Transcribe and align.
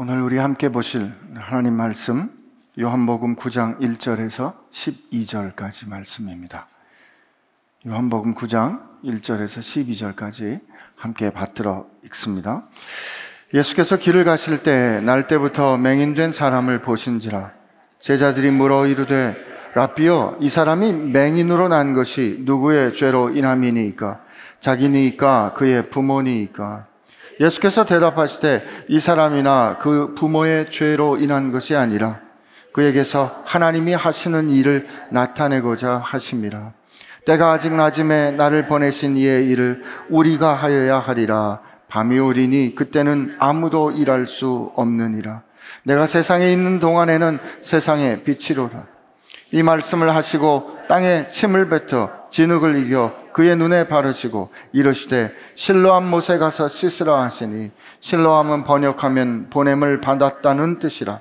오늘 0.00 0.22
우리 0.22 0.38
함께 0.38 0.68
보실 0.68 1.12
하나님 1.34 1.74
말씀 1.74 2.30
요한복음 2.78 3.34
9장 3.34 3.80
1절에서 3.80 4.54
12절까지 4.70 5.88
말씀입니다. 5.88 6.68
요한복음 7.84 8.36
9장 8.36 8.80
1절에서 9.02 9.58
12절까지 10.14 10.60
함께 10.94 11.30
받들어 11.30 11.88
읽습니다. 12.04 12.68
예수께서 13.52 13.96
길을 13.96 14.22
가실 14.22 14.62
때 14.62 15.00
날때부터 15.00 15.78
맹인된 15.78 16.30
사람을 16.30 16.82
보신지라 16.82 17.50
제자들이 17.98 18.52
물어 18.52 18.86
이르되 18.86 19.36
라비여 19.74 20.38
이 20.40 20.48
사람이 20.48 20.92
맹인으로 20.92 21.66
난 21.66 21.94
것이 21.94 22.42
누구의 22.42 22.94
죄로 22.94 23.30
인함이니까 23.30 24.20
자기니까 24.60 25.54
그의 25.54 25.90
부모니까 25.90 26.87
예수께서 27.40 27.84
대답하시되 27.84 28.64
이 28.88 29.00
사람이나 29.00 29.78
그 29.80 30.14
부모의 30.14 30.70
죄로 30.70 31.16
인한 31.16 31.52
것이 31.52 31.76
아니라 31.76 32.20
그에게서 32.72 33.42
하나님이 33.44 33.94
하시는 33.94 34.50
일을 34.50 34.86
나타내고자 35.10 35.96
하심이라. 36.04 36.72
때가 37.26 37.52
아직 37.52 37.74
낮음에 37.74 38.30
나를 38.32 38.66
보내신 38.66 39.16
이의 39.16 39.48
일을 39.48 39.82
우리가 40.08 40.54
하여야 40.54 40.98
하리라. 40.98 41.60
밤이 41.88 42.18
오리니 42.18 42.74
그때는 42.74 43.36
아무도 43.38 43.90
일할 43.90 44.26
수 44.26 44.72
없느니라. 44.76 45.42
내가 45.82 46.06
세상에 46.06 46.52
있는 46.52 46.80
동안에는 46.80 47.38
세상의 47.62 48.22
빛이로라. 48.24 48.86
이 49.52 49.62
말씀을 49.62 50.14
하시고 50.14 50.77
땅에 50.88 51.28
침을 51.30 51.68
뱉어 51.68 52.10
진흙을 52.30 52.76
이겨 52.78 53.14
그의 53.32 53.56
눈에 53.56 53.86
바르시고 53.86 54.50
이르시되 54.72 55.32
실로암 55.54 56.08
못에 56.08 56.38
가서 56.38 56.66
씻으라 56.66 57.22
하시니 57.22 57.70
실로암은 58.00 58.64
번역하면 58.64 59.48
보냄을 59.50 60.00
받았다는 60.00 60.78
뜻이라. 60.78 61.20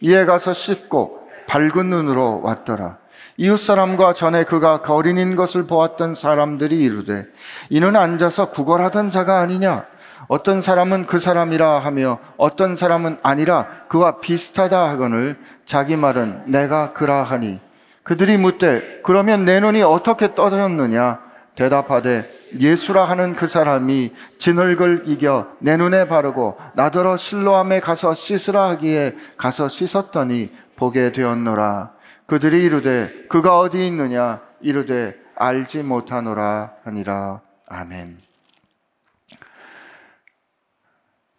이에 0.00 0.24
가서 0.26 0.52
씻고 0.52 1.28
밝은 1.46 1.86
눈으로 1.86 2.42
왔더라. 2.42 2.98
이웃 3.36 3.56
사람과 3.56 4.12
전에 4.12 4.44
그가 4.44 4.82
거린인 4.82 5.34
것을 5.34 5.66
보았던 5.66 6.14
사람들이 6.14 6.78
이르되 6.80 7.26
이는 7.70 7.96
앉아서 7.96 8.50
구걸하던 8.50 9.10
자가 9.10 9.40
아니냐? 9.40 9.86
어떤 10.28 10.62
사람은 10.62 11.06
그 11.06 11.18
사람이라 11.18 11.80
하며 11.80 12.18
어떤 12.36 12.76
사람은 12.76 13.18
아니라 13.22 13.66
그와 13.88 14.20
비슷하다 14.20 14.88
하거늘 14.90 15.36
자기 15.64 15.96
말은 15.96 16.44
내가 16.46 16.92
그라 16.92 17.22
하니 17.22 17.60
그들이 18.04 18.36
묻되 18.36 19.00
그러면 19.02 19.44
내 19.44 19.58
눈이 19.58 19.82
어떻게 19.82 20.34
떠졌느냐? 20.34 21.24
대답하되 21.56 22.28
예수라 22.58 23.04
하는 23.04 23.34
그 23.34 23.46
사람이 23.46 24.12
진흙을 24.38 25.04
이겨 25.06 25.48
내 25.60 25.76
눈에 25.76 26.06
바르고 26.08 26.58
나더러 26.74 27.16
실로암에 27.16 27.80
가서 27.80 28.12
씻으라 28.14 28.68
하기에 28.70 29.14
가서 29.36 29.68
씻었더니 29.68 30.52
보게 30.76 31.12
되었노라. 31.12 31.92
그들이 32.26 32.64
이르되 32.64 33.26
그가 33.28 33.58
어디 33.58 33.86
있느냐? 33.86 34.40
이르되 34.60 35.16
알지 35.36 35.82
못하노라 35.82 36.72
하니라. 36.84 37.40
아멘. 37.68 38.18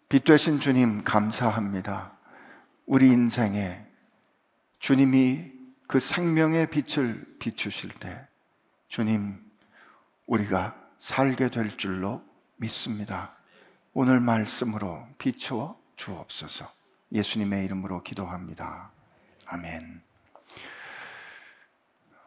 빛 0.08 0.24
되신 0.24 0.60
주님 0.60 1.02
감사합니다. 1.04 2.12
우리 2.86 3.08
인생에 3.08 3.80
주님이 4.78 5.55
그 5.86 6.00
생명의 6.00 6.68
빛을 6.68 7.24
비추실 7.38 7.90
때 7.90 8.26
주님 8.88 9.40
우리가 10.26 10.74
살게 10.98 11.50
될 11.50 11.76
줄로 11.76 12.22
믿습니다. 12.56 13.32
오늘 13.92 14.20
말씀으로 14.20 15.06
비추어 15.18 15.78
주옵소서. 15.94 16.70
예수님의 17.12 17.64
이름으로 17.64 18.02
기도합니다. 18.02 18.90
아멘. 19.46 20.02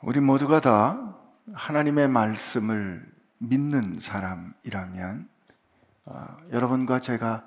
우리 0.01 0.21
모두가 0.21 0.61
다 0.61 1.17
하나님의 1.53 2.07
말씀을 2.07 3.05
믿는 3.39 3.99
사람이라면 3.99 5.29
어, 6.05 6.37
여러분과 6.51 7.01
제가 7.01 7.43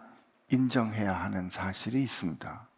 인정해야 0.50 1.18
하는 1.18 1.48
사실이 1.48 2.02
있습니다. 2.02 2.68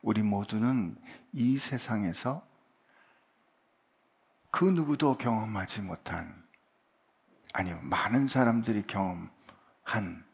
우리 0.00 0.22
모두는 0.22 0.96
이 1.32 1.58
세상에서 1.58 2.42
그 4.52 4.64
누구도 4.66 5.16
경험하지 5.16 5.80
못한 5.80 6.40
아니요 7.54 7.80
많은 7.82 8.28
사람들이 8.28 8.86
경험한 8.86 10.24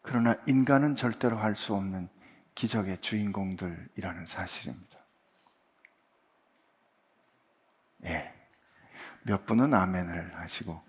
그러나 0.00 0.34
인간은 0.46 0.96
절대로 0.96 1.38
할 1.38 1.54
수 1.54 1.74
없는 1.74 2.08
기적의 2.54 3.00
주인공들이라는 3.00 4.26
사실입니다. 4.26 4.98
예. 8.04 8.34
몇 9.22 9.46
분은 9.46 9.72
아멘을 9.72 10.36
하시고 10.38 10.82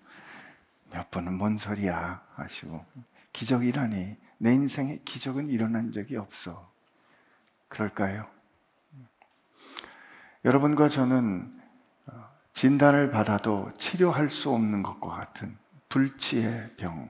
몇 0.92 1.12
분은 1.12 1.38
뭔 1.38 1.58
소리야 1.58 2.26
하시고 2.36 2.86
기적이라니 3.34 4.18
내 4.40 4.54
인생에 4.54 5.00
기적은 5.06 5.50
일어난 5.50 5.92
적이 5.92 6.18
없어. 6.18 6.72
그럴까요? 7.68 8.30
여러분과 10.46 10.88
저는 10.90 11.62
진단을 12.53 13.12
받아도 13.12 13.72
치료할 13.78 14.30
수 14.30 14.52
없는 14.52 14.84
것과 14.84 15.09
같은 15.09 15.58
불치의 15.90 16.75
병 16.78 17.09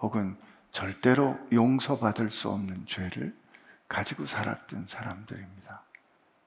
혹은 0.00 0.36
절대로 0.72 1.38
용서받을 1.52 2.30
수 2.30 2.50
없는 2.50 2.86
죄를 2.86 3.34
가지고 3.88 4.26
살았던 4.26 4.86
사람들입니다. 4.86 5.82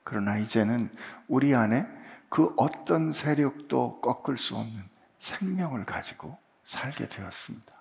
그러나 0.03 0.37
이제는 0.37 0.89
우리 1.27 1.55
안에 1.55 1.87
그 2.29 2.53
어떤 2.57 3.13
세력도 3.13 4.01
꺾을 4.01 4.37
수 4.37 4.55
없는 4.55 4.83
생명을 5.19 5.85
가지고 5.85 6.37
살게 6.65 7.07
되었습니다. 7.07 7.73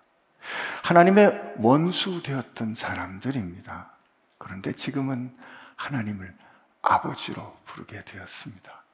하나님의 0.84 1.54
원수 1.58 2.22
되었던 2.22 2.74
사람들입니다. 2.74 3.90
그런데 4.38 4.72
지금은 4.72 5.36
하나님을 5.74 6.34
아버지로 6.82 7.56
부르게 7.64 8.04
되었습니다. 8.04 8.85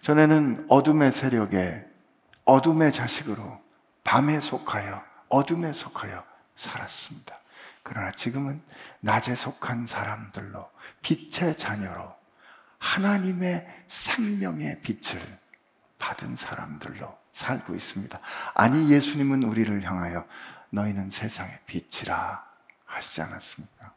전에는 0.00 0.66
어둠의 0.68 1.12
세력에 1.12 1.84
어둠의 2.44 2.92
자식으로 2.92 3.60
밤에 4.04 4.40
속하여 4.40 5.02
어둠에 5.28 5.72
속하여 5.72 6.24
살았습니다. 6.56 7.38
그러나 7.82 8.10
지금은 8.12 8.62
낮에 9.00 9.34
속한 9.34 9.86
사람들로 9.86 10.70
빛의 11.02 11.56
자녀로 11.56 12.14
하나님의 12.78 13.66
생명의 13.88 14.80
빛을 14.82 15.20
받은 15.98 16.36
사람들로 16.36 17.16
살고 17.32 17.74
있습니다. 17.74 18.18
아니 18.54 18.90
예수님은 18.90 19.42
우리를 19.42 19.82
향하여 19.84 20.26
너희는 20.70 21.10
세상의 21.10 21.60
빛이라 21.66 22.44
하시지 22.84 23.22
않았습니까? 23.22 23.92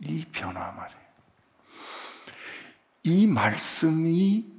이 0.00 0.24
변화 0.26 0.70
말이에요. 0.72 1.08
이 3.04 3.26
말씀이 3.26 4.57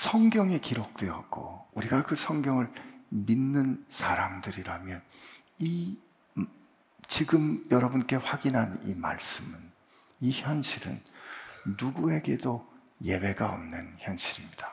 성경에 0.00 0.60
기록되었고 0.60 1.66
우리가 1.74 2.04
그 2.04 2.14
성경을 2.14 2.72
믿는 3.10 3.84
사람들이라면 3.90 5.02
이 5.58 5.98
음, 6.38 6.46
지금 7.06 7.66
여러분께 7.70 8.16
확인한 8.16 8.80
이 8.84 8.94
말씀은 8.94 9.70
이 10.20 10.32
현실은 10.32 11.02
누구에게도 11.78 12.66
예외가 13.04 13.50
없는 13.50 13.96
현실입니다. 13.98 14.72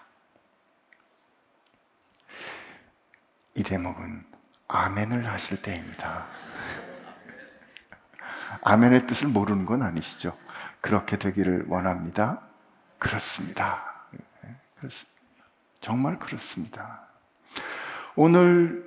이 3.56 3.64
대목은 3.64 4.26
아멘을 4.70 5.28
하실 5.28 5.62
때입니다. 5.62 6.26
아멘의 8.64 9.08
뜻을 9.08 9.28
모르는 9.28 9.66
건 9.66 9.82
아니시죠? 9.82 10.38
그렇게 10.80 11.18
되기를 11.18 11.66
원합니다. 11.68 12.48
그렇습니다. 12.98 14.08
네, 14.42 14.56
그렇습니다. 14.78 15.17
정말 15.88 16.20
그렇습니다. 16.20 17.08
오늘 18.18 18.86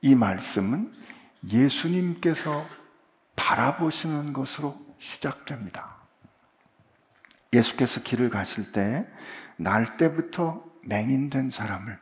이 0.00 0.14
말씀은 0.14 0.92
예수님께서 1.48 2.64
바라보시는 3.34 4.32
것으로 4.32 4.80
시작됩니다. 4.98 5.96
예수께서 7.52 8.00
길을 8.02 8.30
가실 8.30 8.70
때 8.70 9.08
날 9.56 9.96
때부터 9.96 10.64
맹인된 10.86 11.50
사람을 11.50 11.98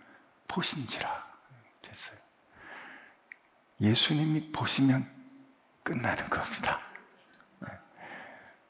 보신지라 0.46 1.26
됐어요. 1.80 2.18
예수님이 3.80 4.52
보시면 4.52 5.10
끝나는 5.82 6.28
겁니다. 6.28 6.80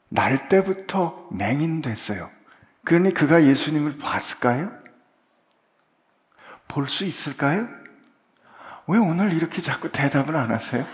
날 0.07 0.47
때부터 0.47 1.27
맹인 1.33 1.81
됐어요. 1.81 2.31
그러니 2.85 3.13
그가 3.13 3.43
예수님을 3.43 3.97
봤을까요? 3.97 4.78
볼 6.69 6.87
수 6.87 7.03
있을까요? 7.03 7.67
왜 8.87 8.97
오늘 8.97 9.33
이렇게 9.33 9.61
자꾸 9.61 9.91
대답을 9.91 10.35
안 10.35 10.51
하세요? 10.51 10.85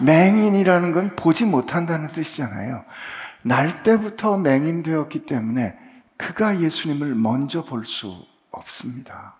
맹인이라는 0.00 0.92
건 0.92 1.16
보지 1.16 1.44
못한다는 1.44 2.12
뜻이잖아요. 2.12 2.84
날 3.42 3.82
때부터 3.82 4.36
맹인 4.36 4.82
되었기 4.82 5.26
때문에 5.26 5.76
그가 6.16 6.60
예수님을 6.60 7.14
먼저 7.14 7.64
볼 7.64 7.84
수 7.84 8.24
없습니다. 8.50 9.36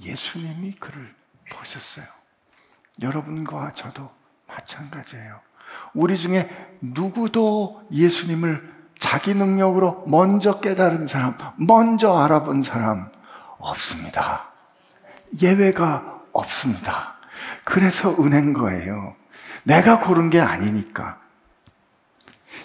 예수님이 0.00 0.72
그를 0.72 1.14
보셨어요. 1.50 2.04
여러분과 3.00 3.72
저도 3.74 4.10
마찬가지예요. 4.48 5.40
우리 5.94 6.16
중에 6.16 6.48
누구도 6.80 7.86
예수님을 7.90 8.72
자기 8.98 9.34
능력으로 9.34 10.04
먼저 10.06 10.60
깨달은 10.60 11.06
사람, 11.06 11.36
먼저 11.56 12.16
알아본 12.18 12.62
사람 12.62 13.10
없습니다. 13.62 14.48
예외가 15.40 16.20
없습니다. 16.32 17.14
그래서 17.64 18.10
은행 18.22 18.52
거예요. 18.52 19.16
내가 19.62 20.00
고른 20.00 20.30
게 20.30 20.40
아니니까. 20.40 21.20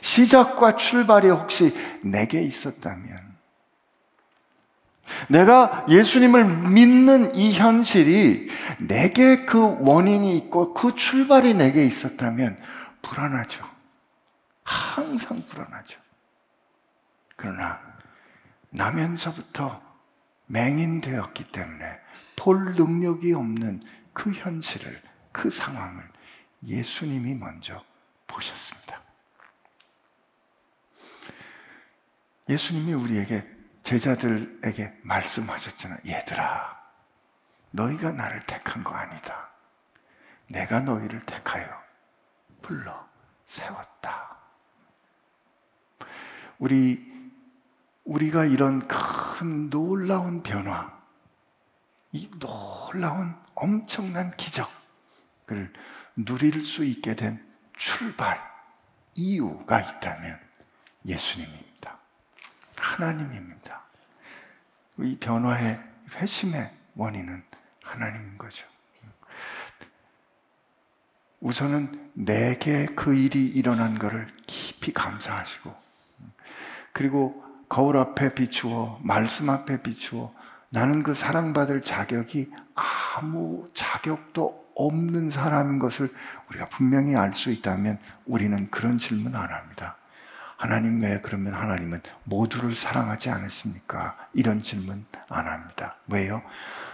시작과 0.01 0.75
출발이 0.75 1.29
혹시 1.29 1.73
내게 2.03 2.41
있었다면, 2.41 3.37
내가 5.29 5.85
예수님을 5.87 6.43
믿는 6.69 7.35
이 7.35 7.53
현실이 7.53 8.49
내게 8.79 9.45
그 9.45 9.77
원인이 9.79 10.37
있고 10.37 10.73
그 10.73 10.95
출발이 10.95 11.53
내게 11.53 11.85
있었다면 11.85 12.57
불안하죠. 13.01 13.63
항상 14.63 15.41
불안하죠. 15.47 15.99
그러나 17.37 17.79
나면서부터 18.69 19.86
맹인되었기 20.47 21.51
때문에 21.51 21.99
볼 22.35 22.75
능력이 22.75 23.33
없는 23.33 23.83
그 24.13 24.31
현실을, 24.31 25.01
그 25.31 25.49
상황을 25.49 26.03
예수님이 26.63 27.35
먼저 27.35 27.83
보셨습니다. 28.25 29.01
예수님이 32.49 32.93
우리에게 32.93 33.45
제자들에게 33.83 34.99
말씀하셨잖아요. 35.03 35.99
얘들아, 36.05 36.77
너희가 37.71 38.11
나를 38.11 38.41
택한 38.41 38.83
거 38.83 38.93
아니다. 38.93 39.49
내가 40.49 40.79
너희를 40.79 41.25
택하여 41.25 41.67
불러 42.61 43.07
세웠다. 43.45 44.37
우리 46.57 47.16
우리가 48.07 48.45
이런 48.45 48.87
큰 48.87 49.69
놀라운 49.69 50.41
변화, 50.41 50.97
이 52.13 52.29
놀라운 52.39 53.35
엄청난 53.53 54.35
기적을 54.37 55.73
누릴 56.15 56.63
수 56.63 56.85
있게 56.85 57.15
된 57.15 57.45
출발, 57.75 58.41
이유가 59.13 59.81
있다면 59.81 60.39
예수님입니다. 61.05 61.97
하나님입니다. 62.77 63.83
이 64.99 65.17
변화의 65.19 65.79
회심의 66.15 66.73
원인은 66.95 67.43
하나님인 67.83 68.37
거죠. 68.37 68.65
우선은 71.41 72.11
내게 72.13 72.85
그 72.85 73.13
일이 73.13 73.45
일어난 73.45 73.99
것을 73.99 74.33
깊이 74.47 74.93
감사하시고, 74.93 75.75
그리고 76.93 77.46
거울 77.69 77.97
앞에 77.97 78.33
비추어, 78.33 78.99
말씀 79.03 79.49
앞에 79.49 79.81
비추어, 79.81 80.33
나는 80.69 81.03
그 81.03 81.13
사랑받을 81.13 81.81
자격이 81.81 82.51
아무 82.75 83.65
자격도 83.73 84.67
없는 84.75 85.31
사람인 85.31 85.79
것을 85.79 86.13
우리가 86.49 86.65
분명히 86.65 87.15
알 87.15 87.33
수 87.33 87.49
있다면 87.49 87.99
우리는 88.25 88.69
그런 88.69 88.97
질문 88.97 89.35
안 89.35 89.49
합니다. 89.49 89.97
하나님 90.57 91.01
왜 91.01 91.21
그러면 91.21 91.53
하나님은 91.53 92.01
모두를 92.23 92.75
사랑하지 92.75 93.29
않으십니까? 93.29 94.17
이런 94.33 94.63
질문 94.63 95.05
안 95.29 95.47
합니다. 95.47 95.95
왜요? 96.07 96.41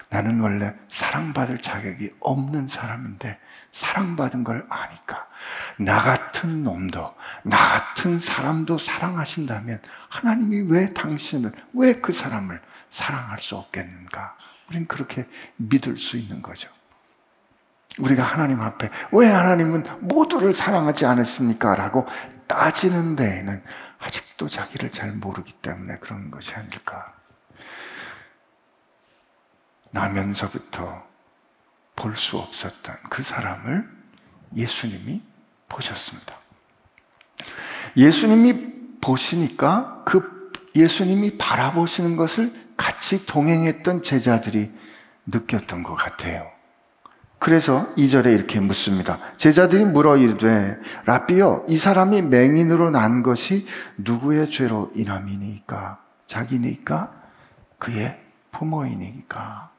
나는 0.09 0.41
원래 0.41 0.75
사랑받을 0.91 1.61
자격이 1.61 2.11
없는 2.19 2.67
사람인데 2.67 3.39
사랑받은 3.71 4.43
걸 4.43 4.67
아니까 4.69 5.27
나 5.79 6.03
같은 6.03 6.63
놈도 6.63 7.15
나 7.43 7.57
같은 7.57 8.19
사람도 8.19 8.77
사랑하신다면 8.77 9.81
하나님이 10.09 10.71
왜 10.71 10.93
당신을 10.93 11.51
왜 11.73 11.93
그 11.93 12.11
사람을 12.11 12.61
사랑할 12.89 13.39
수 13.39 13.55
없겠는가? 13.55 14.37
우린 14.69 14.85
그렇게 14.87 15.25
믿을 15.55 15.97
수 15.97 16.17
있는 16.17 16.41
거죠. 16.41 16.69
우리가 17.99 18.23
하나님 18.23 18.59
앞에 18.61 18.89
왜 19.11 19.27
하나님은 19.27 19.83
모두를 20.01 20.53
사랑하지 20.53 21.05
않으십니까? 21.05 21.75
라고 21.75 22.07
따지는 22.47 23.15
데에는 23.15 23.63
아직도 23.99 24.47
자기를 24.47 24.91
잘 24.91 25.11
모르기 25.11 25.53
때문에 25.53 25.97
그런 25.99 26.31
것이 26.31 26.53
아닐까. 26.55 27.13
나면서부터 29.91 31.03
볼 31.95 32.15
수 32.15 32.37
없었던 32.37 32.97
그 33.09 33.23
사람을 33.23 33.87
예수님이 34.55 35.21
보셨습니다. 35.69 36.35
예수님이 37.95 38.99
보시니까 38.99 40.03
그 40.05 40.51
예수님이 40.75 41.37
바라보시는 41.37 42.15
것을 42.15 42.53
같이 42.75 43.25
동행했던 43.25 44.01
제자들이 44.01 44.71
느꼈던 45.27 45.83
것 45.83 45.95
같아요. 45.95 46.52
그래서 47.43 47.91
이절에 47.97 48.31
이렇게 48.31 48.61
묻습니다. 48.61 49.19
제자들이 49.35 49.83
물어 49.83 50.15
이르되 50.15 50.79
라비여 51.03 51.65
이 51.67 51.75
사람이 51.75 52.21
맹인으로 52.21 52.89
난 52.89 53.21
것이 53.21 53.67
누구의 53.97 54.49
죄로 54.49 54.89
인함이니까 54.95 55.99
자기니까 56.25 57.11
그의 57.79 58.17
부모이니까 58.53 59.71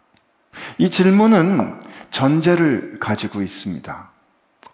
이 0.77 0.91
질문은 0.91 1.81
전제를 2.11 2.99
가지고 3.01 3.41
있습니다. 3.41 4.11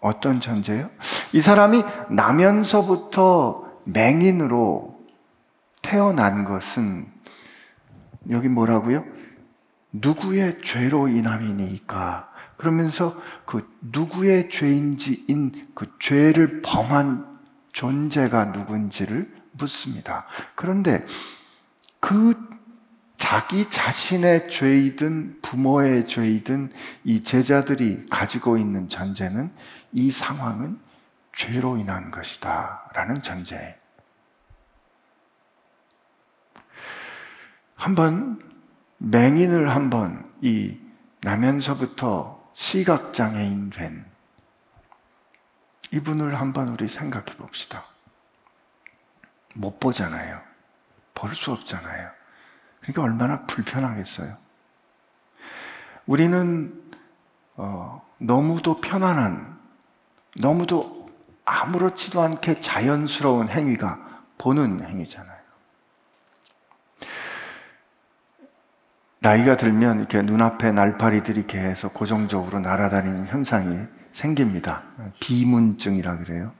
어떤 0.01 0.41
전제요? 0.41 0.89
이 1.31 1.39
사람이 1.39 1.85
나면서부터 2.09 3.71
맹인으로 3.85 4.99
태어난 5.81 6.43
것은 6.43 7.07
여기 8.31 8.49
뭐라고요? 8.49 9.05
누구의 9.93 10.57
죄로 10.61 11.07
인함이니까 11.07 12.30
그러면서 12.61 13.19
그 13.45 13.67
누구의 13.81 14.51
죄인지인 14.51 15.69
그 15.73 15.97
죄를 15.99 16.61
범한 16.61 17.39
존재가 17.73 18.45
누군지를 18.45 19.33
묻습니다. 19.53 20.27
그런데 20.53 21.03
그 21.99 22.35
자기 23.17 23.67
자신의 23.67 24.47
죄이든 24.47 25.41
부모의 25.41 26.07
죄이든 26.07 26.71
이 27.03 27.23
제자들이 27.23 28.05
가지고 28.11 28.57
있는 28.57 28.89
전제는 28.89 29.51
이 29.91 30.11
상황은 30.11 30.79
죄로 31.33 31.77
인한 31.77 32.11
것이다. 32.11 32.91
라는 32.93 33.23
전제. 33.23 33.75
한번 37.75 38.39
맹인을 38.99 39.73
한번 39.73 40.31
이 40.41 40.77
나면서부터 41.21 42.40
시각장애인 42.53 43.69
된 43.69 44.05
이분을 45.91 46.39
한번 46.39 46.69
우리 46.69 46.87
생각해 46.87 47.25
봅시다. 47.37 47.85
못 49.55 49.79
보잖아요. 49.79 50.41
볼 51.13 51.35
수 51.35 51.51
없잖아요. 51.51 52.09
그러니까 52.79 53.01
얼마나 53.03 53.45
불편하겠어요. 53.45 54.37
우리는 56.07 56.81
어, 57.57 58.01
너무도 58.17 58.81
편안한, 58.81 59.59
너무도 60.37 61.09
아무렇지도 61.45 62.21
않게 62.21 62.61
자연스러운 62.61 63.49
행위가 63.49 64.23
보는 64.37 64.87
행위잖아요. 64.87 65.30
나이가 69.23 69.55
들면 69.55 69.99
이렇게 69.99 70.23
눈앞에 70.23 70.71
날파리들이 70.71 71.45
계속 71.45 71.93
고정적으로 71.93 72.59
날아다니는 72.59 73.27
현상이 73.27 73.85
생깁니다. 74.13 74.81
비문증이라 75.19 76.17
그래요. 76.17 76.51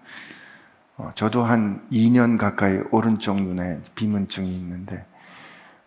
어, 0.96 1.10
저도 1.16 1.44
한 1.44 1.84
2년 1.92 2.38
가까이 2.38 2.78
오른쪽 2.92 3.42
눈에 3.42 3.82
비문증이 3.96 4.54
있는데 4.54 5.04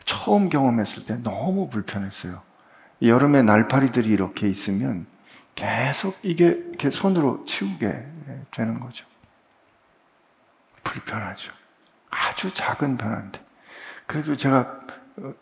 처음 0.04 0.48
경험했을 0.48 1.06
때 1.06 1.14
너무 1.22 1.70
불편했어요. 1.70 2.42
여름에 3.02 3.42
날파리들이 3.42 4.08
이렇게 4.08 4.48
있으면 4.48 5.06
계속 5.54 6.18
이게 6.22 6.46
이렇게 6.46 6.90
손으로 6.90 7.44
치우게 7.44 8.04
되는 8.50 8.80
거죠. 8.80 9.06
불편하죠. 10.82 11.52
아주 12.10 12.52
작은 12.52 12.96
변화인데. 12.98 13.40
그래도 14.06 14.34
제가 14.34 14.80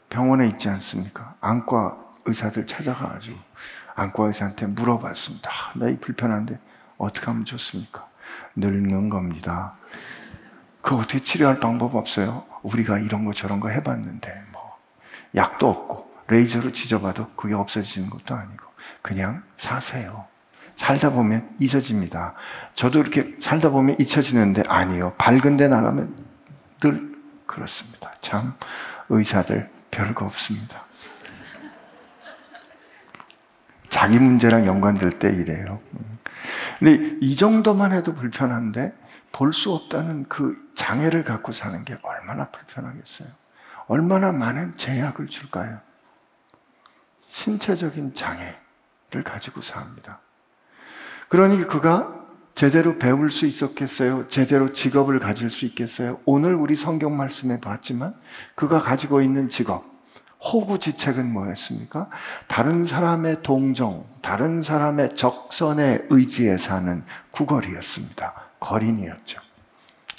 병원에 0.08 0.46
있지 0.48 0.68
않습니까? 0.68 1.34
안과 1.40 1.96
의사들 2.24 2.66
찾아가가지고 2.66 3.38
안과 3.94 4.26
의사한테 4.26 4.66
물어봤습니다. 4.66 5.50
나이 5.76 5.96
불편한데 5.98 6.58
어떻게 6.98 7.26
하면 7.26 7.44
좋습니까? 7.44 8.06
늙는 8.56 9.08
겁니다. 9.08 9.74
그 10.80 10.96
어떻게 10.96 11.20
치료할 11.20 11.60
방법 11.60 11.94
없어요? 11.94 12.44
우리가 12.62 12.98
이런 12.98 13.24
거 13.24 13.32
저런 13.32 13.60
거 13.60 13.68
해봤는데 13.68 14.44
뭐 14.52 14.78
약도 15.34 15.68
없고 15.68 16.12
레이저로 16.28 16.72
찢어봐도 16.72 17.30
그게 17.36 17.54
없어지는 17.54 18.10
것도 18.10 18.34
아니고 18.34 18.64
그냥 19.00 19.42
사세요. 19.56 20.26
살다 20.76 21.10
보면 21.10 21.56
잊혀집니다. 21.58 22.34
저도 22.74 23.00
이렇게 23.00 23.36
살다 23.40 23.70
보면 23.70 23.96
잊혀지는데 23.98 24.62
아니요. 24.68 25.14
밝은 25.18 25.56
데 25.56 25.68
나가면 25.68 26.16
늘 26.80 27.12
그렇습니다. 27.46 28.12
참 28.20 28.54
의사들 29.08 29.70
별거 29.90 30.24
없습니다. 30.26 30.84
자기 33.88 34.18
문제랑 34.18 34.66
연관될 34.66 35.10
때 35.10 35.28
이래요. 35.28 35.80
근데 36.78 37.18
이 37.20 37.36
정도만 37.36 37.92
해도 37.92 38.14
불편한데 38.14 38.94
볼 39.32 39.52
수 39.52 39.72
없다는 39.72 40.28
그 40.28 40.56
장애를 40.74 41.24
갖고 41.24 41.52
사는 41.52 41.84
게 41.84 41.98
얼마나 42.02 42.48
불편하겠어요. 42.48 43.28
얼마나 43.86 44.32
많은 44.32 44.74
제약을 44.76 45.26
줄까요? 45.28 45.80
신체적인 47.28 48.14
장애를 48.14 49.24
가지고 49.24 49.62
삽니다. 49.62 50.20
그러니 51.28 51.66
그가 51.66 52.21
제대로 52.54 52.98
배울 52.98 53.30
수 53.30 53.46
있었겠어요? 53.46 54.28
제대로 54.28 54.72
직업을 54.72 55.18
가질 55.18 55.50
수 55.50 55.64
있겠어요? 55.66 56.20
오늘 56.26 56.54
우리 56.54 56.76
성경 56.76 57.16
말씀에 57.16 57.60
봤지만 57.60 58.14
그가 58.54 58.82
가지고 58.82 59.22
있는 59.22 59.48
직업, 59.48 59.84
호구지책은 60.44 61.32
뭐였습니까? 61.32 62.08
다른 62.48 62.84
사람의 62.84 63.42
동정, 63.42 64.06
다른 64.20 64.62
사람의 64.62 65.14
적선에 65.14 66.06
의지해 66.10 66.58
사는 66.58 67.02
구걸이었습니다. 67.30 68.34
거린이었죠. 68.60 69.40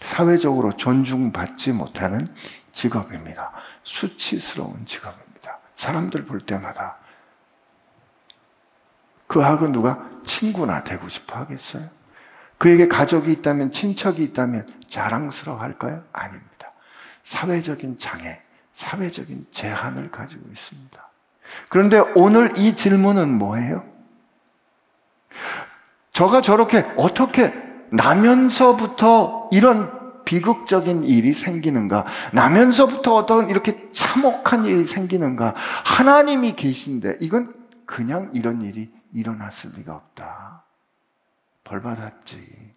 사회적으로 0.02 0.74
존중받지 0.74 1.72
못하는 1.72 2.28
직업입니다. 2.72 3.52
수치스러운 3.84 4.86
직업입니다. 4.86 5.60
사람들 5.76 6.26
볼 6.26 6.42
때마다 6.42 6.98
그하고 9.28 9.68
누가 9.68 10.10
친구나 10.26 10.84
되고 10.84 11.08
싶어 11.10 11.38
하겠어요? 11.38 11.90
그에게 12.64 12.88
가족이 12.88 13.30
있다면, 13.30 13.74
친척이 13.74 14.24
있다면 14.24 14.66
자랑스러워 14.88 15.60
할까요? 15.60 16.02
아닙니다. 16.14 16.72
사회적인 17.24 17.98
장애, 17.98 18.40
사회적인 18.72 19.48
제한을 19.52 20.10
가지고 20.12 20.44
있습니다. 20.50 21.10
그런데 21.68 22.00
오늘 22.16 22.58
이 22.58 22.74
질문은 22.74 23.38
뭐예요? 23.38 23.84
저가 26.14 26.40
저렇게 26.40 26.86
어떻게 26.96 27.54
나면서부터 27.90 29.50
이런 29.52 30.24
비극적인 30.24 31.04
일이 31.04 31.34
생기는가? 31.34 32.06
나면서부터 32.32 33.14
어떤 33.14 33.50
이렇게 33.50 33.90
참혹한 33.92 34.64
일이 34.64 34.86
생기는가? 34.86 35.54
하나님이 35.84 36.56
계신데 36.56 37.18
이건 37.20 37.54
그냥 37.86 38.30
이런 38.34 38.62
일이 38.62 38.90
일어났을 39.12 39.72
리가 39.76 39.94
없다. 39.94 40.64
벌 41.64 41.82
받았지. 41.82 42.74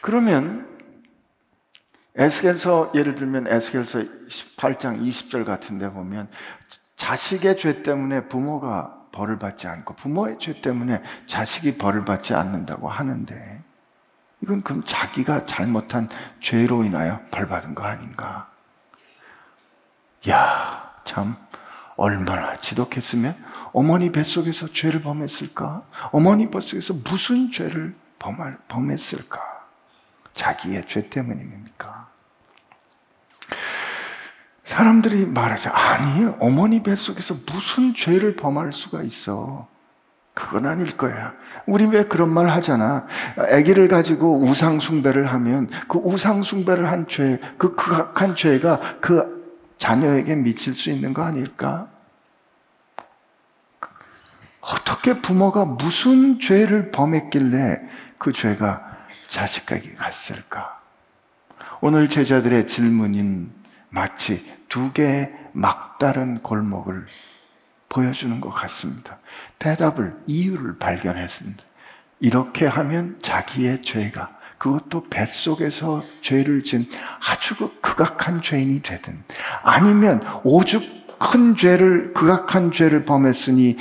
그러면 0.00 0.68
에스겔서 2.16 2.92
예를 2.94 3.14
들면 3.14 3.46
에스겔서 3.46 4.00
18장 4.00 5.00
20절 5.00 5.44
같은 5.44 5.78
데 5.78 5.90
보면 5.90 6.28
자식의 6.96 7.56
죄 7.56 7.82
때문에 7.82 8.28
부모가 8.28 9.08
벌을 9.12 9.38
받지 9.38 9.66
않고 9.66 9.94
부모의 9.94 10.38
죄 10.38 10.60
때문에 10.60 11.02
자식이 11.26 11.78
벌을 11.78 12.04
받지 12.04 12.34
않는다고 12.34 12.88
하는데 12.88 13.62
이건 14.42 14.62
그럼 14.62 14.82
자기가 14.84 15.44
잘못한 15.44 16.08
죄로 16.40 16.84
인하여 16.84 17.20
벌 17.30 17.46
받은 17.46 17.74
거 17.74 17.84
아닌가? 17.84 18.50
야, 20.28 20.94
참 21.04 21.36
얼마나 22.02 22.56
지독했으면 22.56 23.36
어머니 23.72 24.10
뱃속에서 24.10 24.66
죄를 24.66 25.02
범했을까? 25.02 25.84
어머니 26.10 26.50
뱃속에서 26.50 26.94
무슨 26.94 27.48
죄를 27.48 27.94
범했을까? 28.68 29.40
자기의 30.34 30.88
죄 30.88 31.08
때문입니까? 31.08 32.08
사람들이 34.64 35.26
말하죠. 35.26 35.70
아니, 35.70 36.24
어머니 36.40 36.82
뱃속에서 36.82 37.36
무슨 37.46 37.94
죄를 37.94 38.34
범할 38.34 38.72
수가 38.72 39.02
있어? 39.02 39.68
그건 40.34 40.66
아닐 40.66 40.96
거야. 40.96 41.34
우리 41.66 41.86
왜 41.86 42.02
그런 42.02 42.30
말 42.30 42.48
하잖아. 42.48 43.06
아기를 43.36 43.86
가지고 43.86 44.40
우상숭배를 44.40 45.32
하면 45.32 45.70
그 45.86 45.98
우상숭배를 45.98 46.90
한 46.90 47.06
죄, 47.06 47.38
그 47.58 47.76
극악한 47.76 48.34
죄가 48.34 48.80
그 49.00 49.40
자녀에게 49.78 50.34
미칠 50.36 50.72
수 50.72 50.90
있는 50.90 51.14
거 51.14 51.22
아닐까? 51.22 51.91
어떻게 54.72 55.20
부모가 55.20 55.64
무슨 55.64 56.40
죄를 56.40 56.90
범했길래 56.90 57.80
그 58.18 58.32
죄가 58.32 58.82
자식에게 59.28 59.94
갔을까? 59.94 60.80
오늘 61.80 62.08
제자들의 62.08 62.66
질문인 62.66 63.52
마치 63.90 64.50
두 64.68 64.92
개의 64.92 65.32
막다른 65.52 66.38
골목을 66.42 67.06
보여주는 67.88 68.40
것 68.40 68.50
같습니다. 68.50 69.18
대답을, 69.58 70.16
이유를 70.26 70.78
발견했습니다. 70.78 71.62
이렇게 72.20 72.66
하면 72.66 73.18
자기의 73.20 73.82
죄가 73.82 74.38
그것도 74.56 75.08
뱃속에서 75.10 76.00
죄를 76.22 76.62
진 76.62 76.88
아주 77.28 77.56
그 77.56 77.80
극악한 77.80 78.40
죄인이 78.40 78.80
되든 78.82 79.22
아니면 79.62 80.22
오죽 80.44 81.02
큰 81.18 81.56
죄를 81.56 82.12
극악한 82.14 82.72
죄를 82.72 83.04
범했으니 83.04 83.76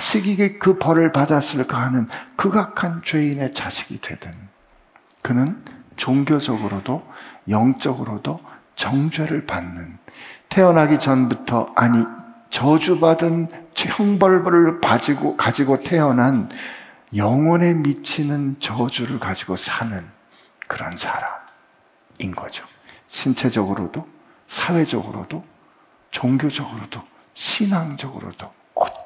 자식에게 0.00 0.56
그 0.56 0.78
벌을 0.78 1.12
받았을까 1.12 1.78
하는 1.78 2.08
극악한 2.36 3.02
죄인의 3.04 3.52
자식이 3.52 4.00
되든 4.00 4.32
그는 5.20 5.62
종교적으로도 5.96 7.06
영적으로도 7.50 8.40
정죄를 8.76 9.46
받는 9.46 9.98
태어나기 10.48 10.98
전부터 10.98 11.72
아니 11.76 12.02
저주받은 12.48 13.48
형벌을 13.76 14.80
가지고 14.80 15.36
가지고 15.36 15.82
태어난 15.82 16.48
영혼에 17.14 17.74
미치는 17.74 18.58
저주를 18.58 19.20
가지고 19.20 19.56
사는 19.56 20.08
그런 20.66 20.96
사람인 20.96 22.34
거죠. 22.34 22.64
신체적으로도, 23.08 24.08
사회적으로도, 24.46 25.44
종교적으로도, 26.12 27.02
신앙적으로도 27.34 28.59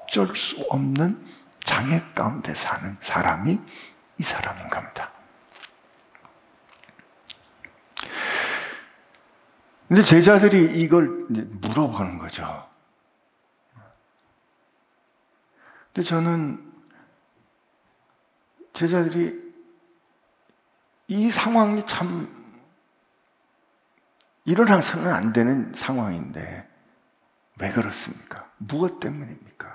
어쩔 0.04 0.34
수 0.37 0.64
없는 0.68 1.25
장애 1.61 2.02
가운데 2.14 2.54
사는 2.54 2.96
사람이 3.00 3.58
이 4.18 4.23
사람인 4.23 4.68
겁니다. 4.68 5.11
근데 9.88 10.02
제자들이 10.02 10.80
이걸 10.80 11.26
물어보는 11.28 12.18
거죠. 12.18 12.68
근데 15.92 16.02
저는 16.08 16.73
제자들이 18.73 19.44
이 21.06 21.30
상황이 21.30 21.84
참 21.87 22.28
일어나서는 24.44 25.12
안 25.12 25.32
되는 25.32 25.73
상황인데 25.75 26.68
왜 27.61 27.73
그렇습니까? 27.73 28.50
무엇 28.58 29.00
때문입니까? 29.00 29.73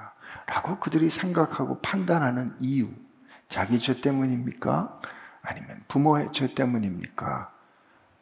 라고 0.50 0.80
그들이 0.80 1.12
생각하고 1.12 1.80
판단하는 1.80 2.56
이유. 2.60 2.90
자기 3.50 3.78
죄 3.78 4.02
때문입니까? 4.02 5.00
아니면 5.44 5.84
부모의 5.88 6.30
죄 6.34 6.56
때문입니까? 6.56 7.54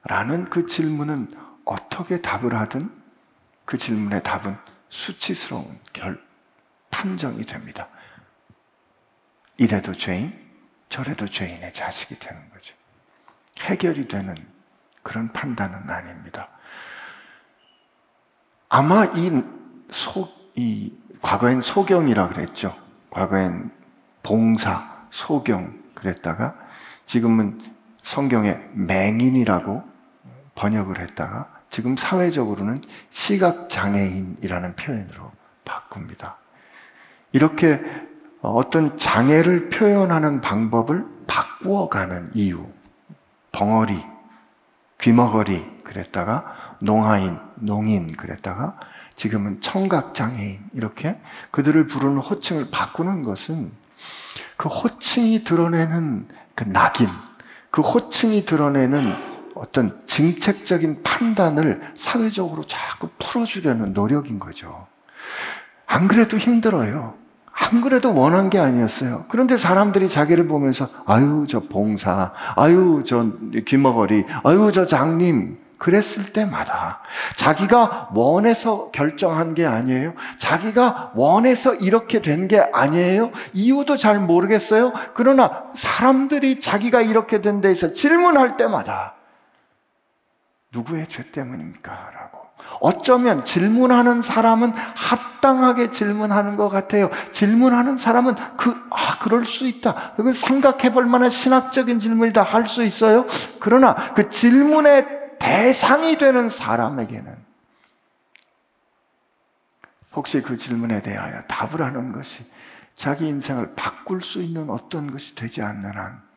라는 0.04 0.50
그 0.50 0.68
질문은 0.68 1.34
어떻게 1.64 2.22
답을 2.22 2.54
하든 2.54 2.92
그 3.64 3.78
질문의 3.78 4.24
답은 4.24 4.58
수치스러운 4.90 5.80
결, 5.94 6.22
판정이 6.92 7.46
됩니다. 7.46 7.88
이래도 9.56 9.94
죄인, 9.94 10.38
저래도 10.90 11.26
죄인의 11.26 11.74
자식이 11.74 12.20
되는 12.20 12.50
거죠. 12.50 12.76
해결이 13.60 14.10
되는 14.10 14.36
그런 15.02 15.32
판단은 15.32 15.90
아닙니다. 15.90 16.50
아마 18.68 19.06
이 19.06 19.32
소, 19.92 20.30
이 20.56 20.94
과거엔 21.22 21.62
소경이라 21.62 22.30
그랬죠. 22.30 22.76
과거엔 23.10 23.72
봉사, 24.24 25.06
소경 25.10 25.78
그랬다가 25.94 26.56
지금은 27.06 27.60
성경에 28.04 28.60
맹인이라고 28.74 29.84
번역을 30.56 31.00
했다가 31.00 31.48
지금 31.70 31.98
사회적으로는 31.98 32.82
시각장애인이라는 33.10 34.76
표현으로 34.76 35.32
바꿉니다. 35.66 36.38
이렇게 37.32 37.82
어떤 38.42 38.98
장애를 38.98 39.70
표현하는 39.70 40.42
방법을 40.42 41.06
바꾸어가는 41.28 42.32
이유. 42.34 42.66
벙어리, 43.52 44.04
귀머거리 45.00 45.84
그랬다가 45.84 46.76
농아인, 46.80 47.38
농인 47.56 48.16
그랬다가 48.16 48.80
지금은 49.18 49.60
청각장애인 49.62 50.60
이렇게 50.74 51.20
그들을 51.52 51.88
부르는 51.88 52.20
호칭을 52.20 52.70
바꾸는 52.72 53.24
것은 53.24 53.72
그 54.56 54.70
호칭이 54.70 55.44
드러내는 55.44 56.28
그 56.56 56.64
낙인, 56.64 57.10
그 57.72 57.82
호칭이 57.82 58.46
드러내는 58.46 59.14
어떤 59.56 60.00
정책적인 60.06 61.02
판단을 61.04 61.82
사회적으로 61.96 62.64
자꾸 62.64 63.10
풀어주려는 63.18 63.94
노력인 63.94 64.38
거죠. 64.38 64.88
안 65.88 66.08
그래도 66.08 66.38
힘들어요. 66.38 67.16
안 67.52 67.82
그래도 67.82 68.14
원한 68.14 68.52
게 68.52 68.60
아니었어요. 68.60 69.26
그런데 69.30 69.58
사람들이 69.58 70.10
자기를 70.10 70.48
보면서 70.48 70.90
아유 71.08 71.46
저 71.50 71.62
봉사, 71.62 72.34
아유 72.56 73.02
저 73.04 73.32
귀머거리, 73.66 74.26
아유 74.44 74.70
저 74.72 74.86
장님 74.86 75.58
그랬을 75.78 76.34
때마다 76.34 77.02
자기가 77.36 78.10
원해서 78.14 78.90
결정한 78.92 79.54
게 79.54 79.66
아니에요. 79.66 80.14
자기가 80.40 81.12
원해서 81.16 81.74
이렇게 81.76 82.22
된 82.22 82.48
게 82.48 82.60
아니에요. 82.72 83.32
이유도 83.54 83.98
잘 83.98 84.20
모르겠어요. 84.20 84.94
그러나 85.14 85.64
사람들이 85.74 86.60
자기가 86.62 87.02
이렇게 87.02 87.42
된 87.42 87.60
데에서 87.62 87.92
질문할 87.92 88.56
때마다 88.58 89.16
누구의 90.72 91.08
죄 91.10 91.24
때문입니까? 91.32 91.92
라고. 91.92 92.38
어쩌면 92.80 93.44
질문하는 93.46 94.22
사람은 94.22 94.72
합당하게 94.96 95.92
질문하는 95.92 96.58
것 96.58 96.70
같아요. 96.70 97.10
질문하는 97.32 97.98
사람은 97.98 98.36
그, 98.58 98.76
아, 98.92 99.18
그럴 99.20 99.46
수 99.46 99.68
있다. 99.68 100.14
그건 100.16 100.34
생각해 100.34 100.92
볼 100.94 101.06
만한 101.06 101.30
신학적인 101.30 102.00
질문이다. 102.00 102.44
할 102.44 102.68
수 102.68 102.84
있어요. 102.84 103.26
그러나 103.60 103.96
그 104.16 104.30
질문의 104.30 105.17
대상이 105.48 106.18
되는 106.18 106.50
사람에게는 106.50 107.46
혹시 110.14 110.42
그 110.42 110.58
질문에 110.58 111.02
대하여 111.02 111.42
답을 111.42 111.82
하는 111.82 112.12
것이 112.12 112.50
자기 112.96 113.28
인생을 113.28 113.76
바꿀 113.76 114.22
수 114.22 114.42
있는 114.42 114.70
어떤 114.70 115.12
것이 115.12 115.36
되지 115.36 115.62
않는 115.62 115.96
한 115.96 116.28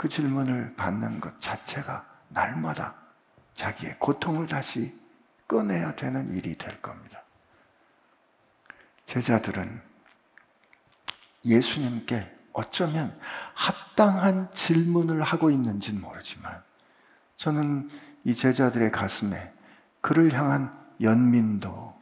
그 0.00 0.08
질문을 0.08 0.76
받는 0.76 1.20
것 1.20 1.38
자체가 1.42 2.06
날마다 2.28 2.94
자기의 3.54 3.98
고통을 3.98 4.46
다시 4.46 4.98
꺼내야 5.46 5.94
되는 5.94 6.34
일이 6.34 6.56
될 6.56 6.80
겁니다. 6.80 7.22
제자들은 9.04 9.82
예수님께 11.44 12.34
어쩌면 12.54 13.14
합당한 13.52 14.50
질문을 14.52 15.20
하고 15.22 15.50
있는지는 15.50 16.00
모르지만 16.00 16.62
저는 17.36 17.90
이 18.24 18.34
제자들의 18.34 18.90
가슴에 18.90 19.52
그를 20.00 20.32
향한 20.32 20.76
연민도, 21.00 21.98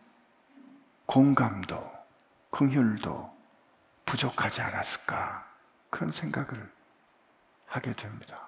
공감도, 1.06 1.90
긍휼도 2.50 3.36
부족하지 4.04 4.62
않았을까 4.62 5.46
그런 5.90 6.10
생각을 6.10 6.70
하게 7.66 7.92
됩니다. 7.94 8.38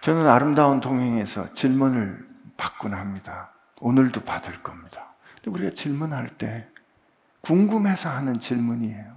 저는 0.00 0.26
아름다운 0.28 0.80
동행에서 0.80 1.52
질문을 1.54 2.28
받곤 2.56 2.94
합니다. 2.94 3.50
오늘도 3.80 4.22
받을 4.22 4.62
겁니다. 4.62 5.14
우리가 5.46 5.74
질문할 5.74 6.38
때 6.38 6.68
궁금해서 7.40 8.08
하는 8.08 8.38
질문이에요. 8.38 9.16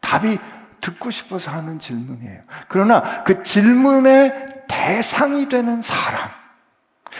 답이 0.00 0.38
듣고 0.80 1.10
싶어서 1.10 1.50
하는 1.50 1.78
질문이에요. 1.78 2.42
그러나 2.68 3.22
그 3.24 3.42
질문의 3.42 4.46
대상이 4.72 5.50
되는 5.50 5.82
사람, 5.82 6.30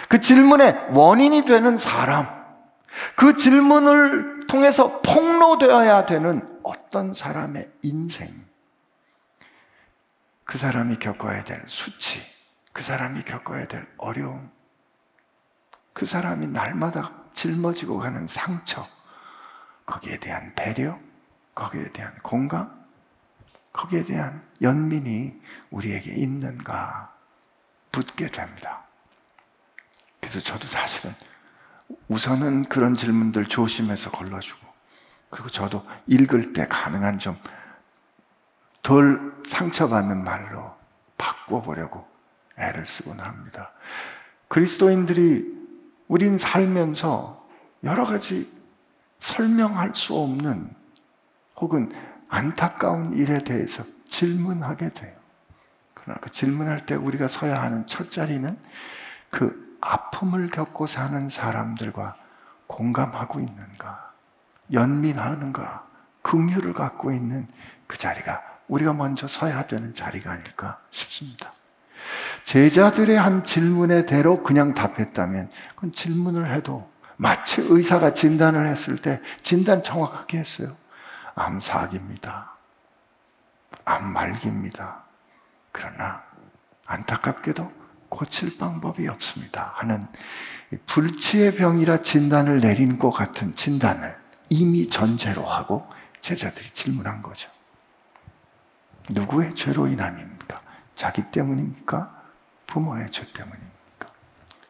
그 0.09 0.21
질문의 0.21 0.89
원인이 0.91 1.45
되는 1.45 1.77
사람, 1.77 2.27
그 3.15 3.37
질문을 3.37 4.47
통해서 4.49 5.03
폭로되어야 5.03 6.07
되는 6.07 6.61
어떤 6.63 7.13
사람의 7.13 7.71
인생, 7.83 8.47
그 10.45 10.57
사람이 10.57 10.97
겪어야 10.97 11.45
될 11.45 11.63
수치, 11.67 12.23
그 12.73 12.83
사람이 12.83 13.23
겪어야 13.25 13.69
될 13.69 13.87
어려움, 13.99 14.51
그 15.93 16.07
사람이 16.07 16.47
날마다 16.47 17.13
짊어지고 17.35 17.99
가는 17.99 18.27
상처, 18.27 18.89
거기에 19.85 20.19
대한 20.19 20.55
배려, 20.55 20.99
거기에 21.55 21.93
대한 21.93 22.15
공감, 22.23 22.83
거기에 23.75 24.05
대한 24.05 24.43
연민이 24.63 25.39
우리에게 25.71 26.15
있는가 26.15 27.13
붙게 27.93 28.27
됩니다. 28.29 28.83
그래서 30.21 30.41
저도 30.41 30.67
사실은 30.67 31.15
우선은 32.09 32.65
그런 32.65 32.95
질문들 32.95 33.47
조심해서 33.47 34.11
걸러주고 34.11 34.67
그리고 35.31 35.49
저도 35.49 35.87
읽을 36.07 36.53
때 36.53 36.67
가능한 36.67 37.19
좀 37.19 37.39
덜 38.83 39.33
상처받는 39.47 40.25
말로 40.25 40.75
바꿔보려고 41.17 42.07
애를 42.59 42.85
쓰곤 42.85 43.21
합니다. 43.21 43.71
그리스도인들이 44.49 45.63
우린 46.09 46.37
살면서 46.37 47.49
여러 47.85 48.05
가지 48.05 48.51
설명할 49.21 49.95
수 49.95 50.15
없는 50.15 50.75
혹은 51.57 51.93
안타까운 52.29 53.17
일에 53.17 53.43
대해서 53.45 53.85
질문하게 54.05 54.91
돼요. 54.91 55.17
그러나 56.03 56.21
그 56.21 56.31
질문할 56.31 56.87
때 56.87 56.95
우리가 56.95 57.29
서야 57.29 57.63
하는 57.63 57.87
첫 57.87 58.11
자리는 58.11 58.59
그 59.31 59.77
아픔을 59.81 60.51
겪고 60.51 60.87
사는 60.87 61.29
사람들과 61.29 62.17
공감하고 62.67 63.41
있는가, 63.41 64.13
연민하는가, 64.73 65.87
긍휼을 66.23 66.73
갖고 66.73 67.11
있는 67.13 67.47
그 67.87 67.99
자리가 67.99 68.41
우리가 68.69 68.93
먼저 68.93 69.27
서야 69.27 69.67
되는 69.67 69.93
자리가 69.93 70.31
아닐까 70.31 70.79
싶습니다. 70.91 71.53
제자들의 72.45 73.17
한 73.17 73.45
질문에 73.45 74.07
대로 74.07 74.43
그냥 74.43 74.75
답했다면 74.75 75.51
그건 75.75 75.93
질문을 75.93 76.53
해도 76.53 76.91
마치 77.17 77.61
의사가 77.61 78.15
진단을 78.15 78.67
했을 78.67 78.97
때 78.97 79.21
진단 79.43 79.83
정확하게 79.83 80.39
했어요. 80.39 80.77
암사기입니다. 81.35 82.51
암말기입니다. 83.85 85.02
그러나 85.73 86.23
안타깝게도 86.87 87.73
고칠 88.09 88.59
방법이 88.59 89.09
없습니다. 89.09 89.73
하는 89.77 90.01
불치의 90.87 91.55
병이라 91.57 91.99
진단을 91.99 92.61
내린 92.61 92.99
것 92.99 93.11
같은 93.11 93.55
진단을 93.55 94.17
이미 94.51 94.89
전제로 94.89 95.47
하고 95.47 95.89
제자들이 96.21 96.71
질문한 96.71 97.23
거죠. 97.23 97.51
누구의 99.11 99.55
죄로 99.55 99.89
인함입니까? 99.89 100.61
자기 100.95 101.23
때문입니까? 101.31 102.23
부모의 102.67 103.11
죄 103.11 103.25
때문입니까? 103.33 104.07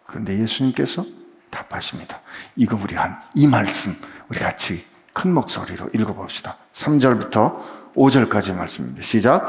그런데 0.07 0.39
예수님께서 0.39 1.05
답하십니다. 1.51 2.21
이거 2.57 2.77
우리 2.81 2.95
한 2.95 3.21
이 3.35 3.47
말씀 3.47 3.93
우리 4.29 4.39
같이 4.39 4.87
큰 5.13 5.35
목소리로 5.35 5.91
읽어봅시다. 5.95 6.57
3절부터 6.73 7.82
5절까지 7.97 8.55
말씀입니다. 8.55 9.03
시작. 9.03 9.47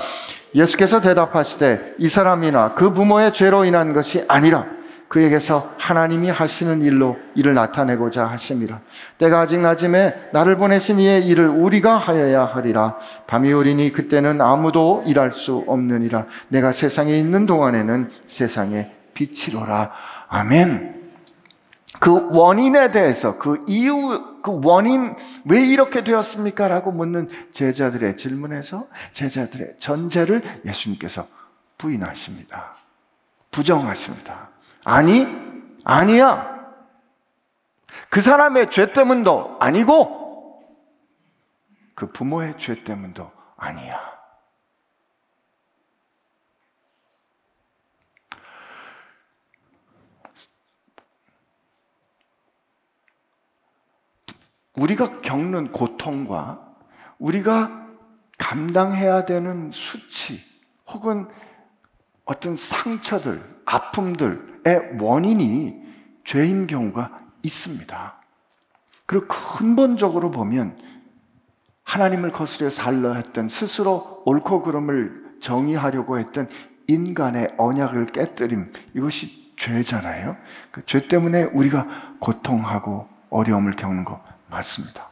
예수께서 0.56 1.02
대답하시되 1.02 1.96
이 1.98 2.08
사람이나 2.08 2.74
그 2.76 2.92
부모의 2.94 3.34
죄로 3.34 3.66
인한 3.66 3.94
것이 3.94 4.24
아니라 4.28 4.66
그에게서 5.08 5.72
하나님이 5.78 6.30
하시는 6.30 6.82
일로 6.82 7.18
이를 7.36 7.54
나타내고자 7.54 8.26
하심이라. 8.26 8.80
때가 9.20 9.42
아직 9.42 9.60
낮음에 9.60 10.30
나를 10.34 10.58
보내신 10.58 11.00
이의 11.00 11.28
일을 11.28 11.48
우리가 11.50 11.98
하여야 11.98 12.46
하리라. 12.46 12.98
밤이 13.28 13.54
오리니 13.54 13.92
그때는 13.94 14.42
아무도 14.42 15.04
일할 15.06 15.32
수 15.32 15.64
없느니라. 15.68 16.26
내가 16.48 16.72
세상에 16.72 17.16
있는 17.16 17.46
동안에는 17.46 18.10
세상의 18.28 18.92
빛이로라. 19.14 19.92
아멘. 20.30 20.93
그 22.00 22.36
원인에 22.36 22.92
대해서 22.92 23.38
그 23.38 23.64
이유 23.68 24.42
그 24.42 24.60
원인 24.64 25.16
왜 25.46 25.62
이렇게 25.66 26.04
되었습니까? 26.04 26.68
라고 26.68 26.92
묻는 26.92 27.30
제자들의 27.52 28.18
질문에서 28.18 28.88
제자들의 29.12 29.78
전제를 29.78 30.42
예수님께서 30.66 31.28
부인하십니다. 31.78 32.76
부정하십니다. 33.52 34.50
아니, 34.84 35.28
아니야. 35.84 36.54
그 38.10 38.22
사람의 38.22 38.72
죄 38.72 38.92
때문도 38.92 39.58
아니고 39.60 40.64
그 41.96 42.12
부모의 42.12 42.56
죄 42.58 42.84
때문도 42.84 43.32
아니야. 43.56 44.00
우리가 54.78 55.22
겪는 55.22 55.72
고통과 55.72 56.74
우리가 57.20 57.88
감당해야 58.38 59.26
되는 59.26 59.72
수치 59.72 60.42
혹은 60.92 61.28
어떤 62.26 62.56
상처들, 62.56 63.62
아픔들의 63.66 64.98
원인이 65.00 65.84
죄인 66.26 66.68
경우가 66.68 67.22
있습니다. 67.44 68.16
그리고 69.06 69.28
근본적으로 69.28 70.32
보면 70.32 70.78
하나님을 71.84 72.32
거스려 72.32 72.70
살려 72.70 73.14
했던 73.14 73.50
스스로 73.50 74.24
옳고 74.26 74.62
그름을 74.64 75.38
정의하려고 75.42 76.18
했던 76.18 76.50
인간의 76.88 77.56
언약을 77.58 78.08
깨뜨림 78.08 78.72
이것이 78.96 79.54
죄잖아요. 79.58 80.38
그 80.72 80.82
죄 80.86 81.08
때문에 81.08 81.44
우리가 81.44 82.16
고통하고 82.20 83.08
어려움을 83.30 83.76
겪는 83.76 84.06
거 84.06 84.24
맞습니다. 84.54 85.10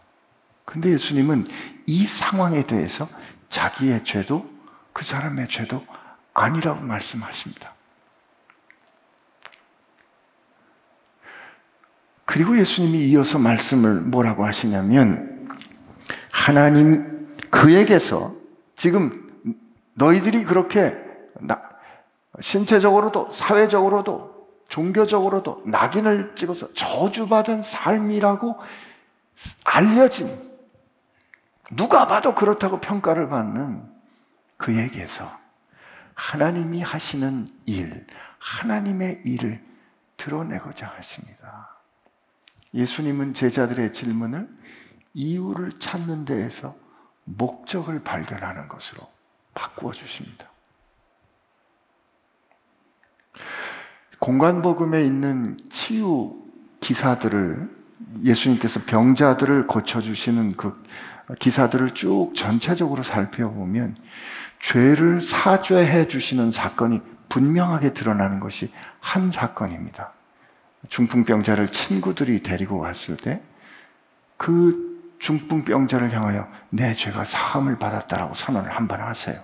근데 0.65 0.91
예수님은 0.91 1.47
이 1.87 2.05
상황에 2.05 2.63
대해서 2.63 3.09
자기의 3.49 4.03
죄도 4.03 4.49
그 4.93 5.03
사람의 5.03 5.47
죄도 5.49 5.85
아니라고 6.33 6.81
말씀하십니다. 6.81 7.73
그리고 12.25 12.57
예수님이 12.57 13.09
이어서 13.09 13.37
말씀을 13.39 14.01
뭐라고 14.01 14.45
하시냐면 14.45 15.49
하나님 16.31 17.35
그에게서 17.49 18.33
지금 18.77 19.29
너희들이 19.95 20.45
그렇게 20.45 20.97
신체적으로도 22.39 23.31
사회적으로도 23.31 24.31
종교적으로도 24.69 25.63
낙인을 25.65 26.35
찍어서 26.35 26.73
저주받은 26.73 27.61
삶이라고 27.61 28.57
알려진 29.63 30.51
누가 31.75 32.07
봐도 32.07 32.35
그렇다고 32.35 32.81
평가를 32.81 33.29
받는 33.29 33.89
그에게서 34.57 35.39
하나님이 36.13 36.81
하시는 36.81 37.47
일, 37.65 38.05
하나님의 38.39 39.21
일을 39.25 39.63
드러내고자 40.17 40.87
하십니다. 40.87 41.77
예수님은 42.73 43.33
제자들의 43.33 43.91
질문을 43.91 44.47
이유를 45.13 45.79
찾는 45.79 46.25
데에서 46.25 46.75
목적을 47.23 48.03
발견하는 48.03 48.67
것으로 48.67 49.07
바꾸어 49.53 49.91
주십니다. 49.91 50.49
공간복음에 54.19 55.03
있는 55.03 55.57
치유 55.69 56.39
기사들을 56.79 57.80
예수님께서 58.23 58.81
병자들을 58.85 59.67
고쳐주시는 59.67 60.57
그 60.57 60.83
기사들을 61.39 61.91
쭉 61.91 62.33
전체적으로 62.35 63.03
살펴보면 63.03 63.95
죄를 64.59 65.21
사죄해 65.21 66.07
주시는 66.07 66.51
사건이 66.51 67.01
분명하게 67.29 67.93
드러나는 67.93 68.39
것이 68.39 68.71
한 68.99 69.31
사건입니다. 69.31 70.11
중풍병자를 70.89 71.69
친구들이 71.69 72.43
데리고 72.43 72.79
왔을 72.79 73.17
때 73.17 73.41
그 74.41 75.13
중풍병자를 75.19 76.11
향하여 76.15 76.47
내 76.71 76.95
죄가 76.95 77.25
사함을 77.25 77.77
받았다라고 77.77 78.33
선언을 78.33 78.75
한 78.75 78.87
번 78.87 78.99
하세요. 79.01 79.39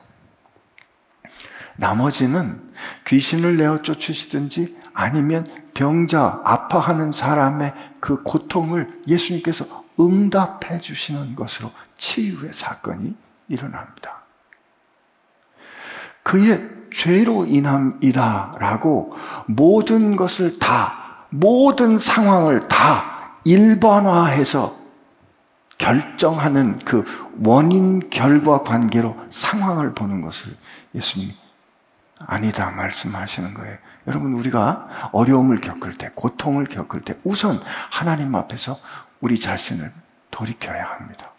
나머지는 1.75 2.59
귀신을 3.05 3.57
내어 3.57 3.83
쫓으시든지 3.83 4.75
아니면 4.95 5.47
병자, 5.77 6.41
아파하는 6.43 7.11
사람의 7.11 7.71
그 7.99 8.23
고통을 8.23 8.99
예수님께서 9.07 9.63
응답해 9.99 10.79
주시는 10.79 11.35
것으로 11.35 11.71
치유의 11.97 12.51
사건이 12.51 13.15
일어납니다. 13.47 14.23
그의 16.23 16.67
죄로 16.91 17.45
인함이다라고 17.45 19.15
모든 19.45 20.15
것을 20.15 20.57
다, 20.57 21.27
모든 21.29 21.99
상황을 21.99 22.67
다 22.67 23.35
일반화해서 23.43 24.75
결정하는 25.77 26.79
그 26.79 27.05
원인 27.43 28.09
결과 28.09 28.63
관계로 28.63 29.15
상황을 29.29 29.93
보는 29.93 30.21
것을 30.21 30.57
예수님 30.95 31.29
아니다 32.17 32.71
말씀하시는 32.71 33.53
거예요. 33.53 33.77
여러분 34.07 34.33
우리가 34.33 35.09
어려움을 35.11 35.57
겪을 35.57 35.97
때, 35.97 36.11
고통을 36.15 36.65
겪을 36.65 37.01
때 37.01 37.15
우선 37.23 37.61
하나님 37.91 38.33
앞에서 38.35 38.79
우리 39.19 39.39
자신을 39.39 39.91
돌이켜야 40.31 40.85
합니다. 40.85 41.31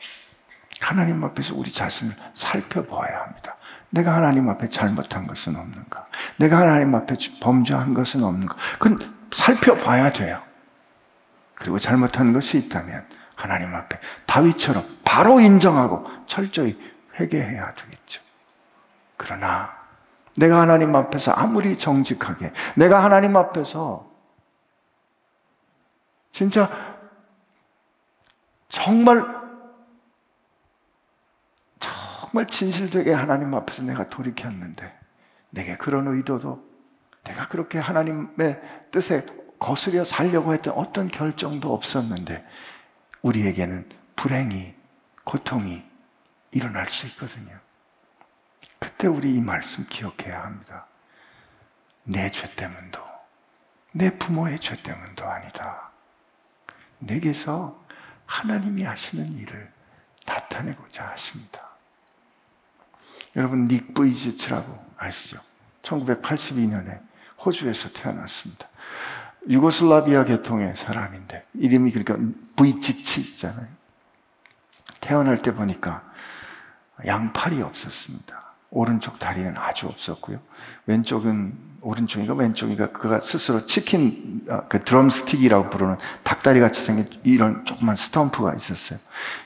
하나님 0.80 1.24
앞에서 1.24 1.54
우리 1.56 1.72
자신을 1.72 2.14
살펴보아야 2.34 3.22
합니다. 3.22 3.56
내가 3.90 4.14
하나님 4.14 4.48
앞에 4.48 4.68
잘못한 4.68 5.26
것은 5.26 5.56
없는가? 5.56 6.06
내가 6.36 6.58
하나님 6.58 6.94
앞에 6.94 7.16
범죄한 7.40 7.94
것은 7.94 8.22
없는가? 8.22 8.54
그건 8.78 9.14
살펴봐야 9.32 10.12
돼요. 10.12 10.42
그리고 11.54 11.78
잘못한 11.78 12.32
것이 12.32 12.58
있다면 12.58 13.06
하나님 13.34 13.74
앞에 13.74 13.98
다윗처럼 14.26 14.98
바로 15.04 15.40
인정하고 15.40 16.06
철저히 16.26 16.78
회개해야 17.18 17.74
되겠죠. 17.74 18.20
그러나 19.16 19.77
내가 20.38 20.60
하나님 20.60 20.94
앞에서 20.94 21.32
아무리 21.32 21.76
정직하게 21.76 22.52
내가 22.76 23.02
하나님 23.02 23.36
앞에서 23.36 24.08
진짜 26.30 26.70
정말 28.68 29.26
정말 31.80 32.46
진실되게 32.46 33.12
하나님 33.12 33.52
앞에서 33.54 33.82
내가 33.82 34.08
돌이켰는데 34.08 34.96
내게 35.50 35.76
그런 35.76 36.06
의도도 36.06 36.64
내가 37.24 37.48
그렇게 37.48 37.78
하나님의 37.78 38.60
뜻에 38.92 39.26
거스려 39.58 40.04
살려고 40.04 40.54
했던 40.54 40.74
어떤 40.74 41.08
결정도 41.08 41.74
없었는데 41.74 42.46
우리에게는 43.22 43.88
불행이 44.14 44.72
고통이 45.24 45.82
일어날 46.52 46.86
수 46.86 47.06
있거든요. 47.08 47.58
그때 48.98 49.06
우리 49.06 49.36
이 49.36 49.40
말씀 49.40 49.86
기억해야 49.88 50.42
합니다. 50.42 50.88
내 52.02 52.28
죄 52.32 52.52
때문도 52.56 53.00
내 53.92 54.18
부모의 54.18 54.58
죄 54.58 54.74
때문도 54.82 55.24
아니다. 55.24 55.92
내게서 56.98 57.80
하나님이 58.26 58.82
하시는 58.82 59.38
일을 59.38 59.72
나타내고자 60.26 61.10
하십니다. 61.10 61.62
여러분 63.36 63.68
닉 63.68 63.94
브이지츠라고 63.94 64.84
아시죠? 64.96 65.40
1982년에 65.82 67.00
호주에서 67.44 67.92
태어났습니다. 67.92 68.68
유고슬라비아 69.48 70.24
계통의 70.24 70.74
사람인데 70.74 71.46
이름이 71.54 71.92
그러니까 71.92 72.16
브이지츠잖아요. 72.56 73.68
태어날 75.00 75.38
때 75.38 75.54
보니까 75.54 76.02
양팔이 77.06 77.62
없었습니다. 77.62 78.47
오른쪽 78.70 79.18
다리는 79.18 79.56
아주 79.56 79.86
없었고요. 79.86 80.40
왼쪽은 80.86 81.68
오른쪽인가 81.80 82.34
왼쪽인가 82.34 82.90
그가 82.92 83.20
스스로 83.20 83.64
치킨 83.64 84.42
아, 84.48 84.62
그 84.68 84.84
드럼스틱이라고 84.84 85.70
부르는 85.70 85.96
닭다리 86.22 86.60
같이 86.60 86.82
생긴 86.82 87.08
이런 87.24 87.64
조그만 87.64 87.96
스탬프가 87.96 88.54
있었어요. 88.54 88.98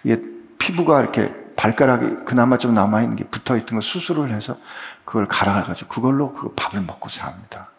이게 0.02 0.20
피부가 0.58 1.00
이렇게 1.00 1.32
발가락이 1.56 2.24
그나마 2.24 2.56
좀 2.56 2.74
남아 2.74 3.02
있는 3.02 3.16
게 3.16 3.24
붙어 3.24 3.56
있던 3.56 3.76
거 3.76 3.80
수술을 3.80 4.32
해서 4.34 4.56
그걸 5.04 5.28
갈아가지고 5.28 5.88
그걸로 5.88 6.32
그 6.32 6.52
밥을 6.54 6.80
먹고 6.80 7.08
삽니다. 7.08 7.70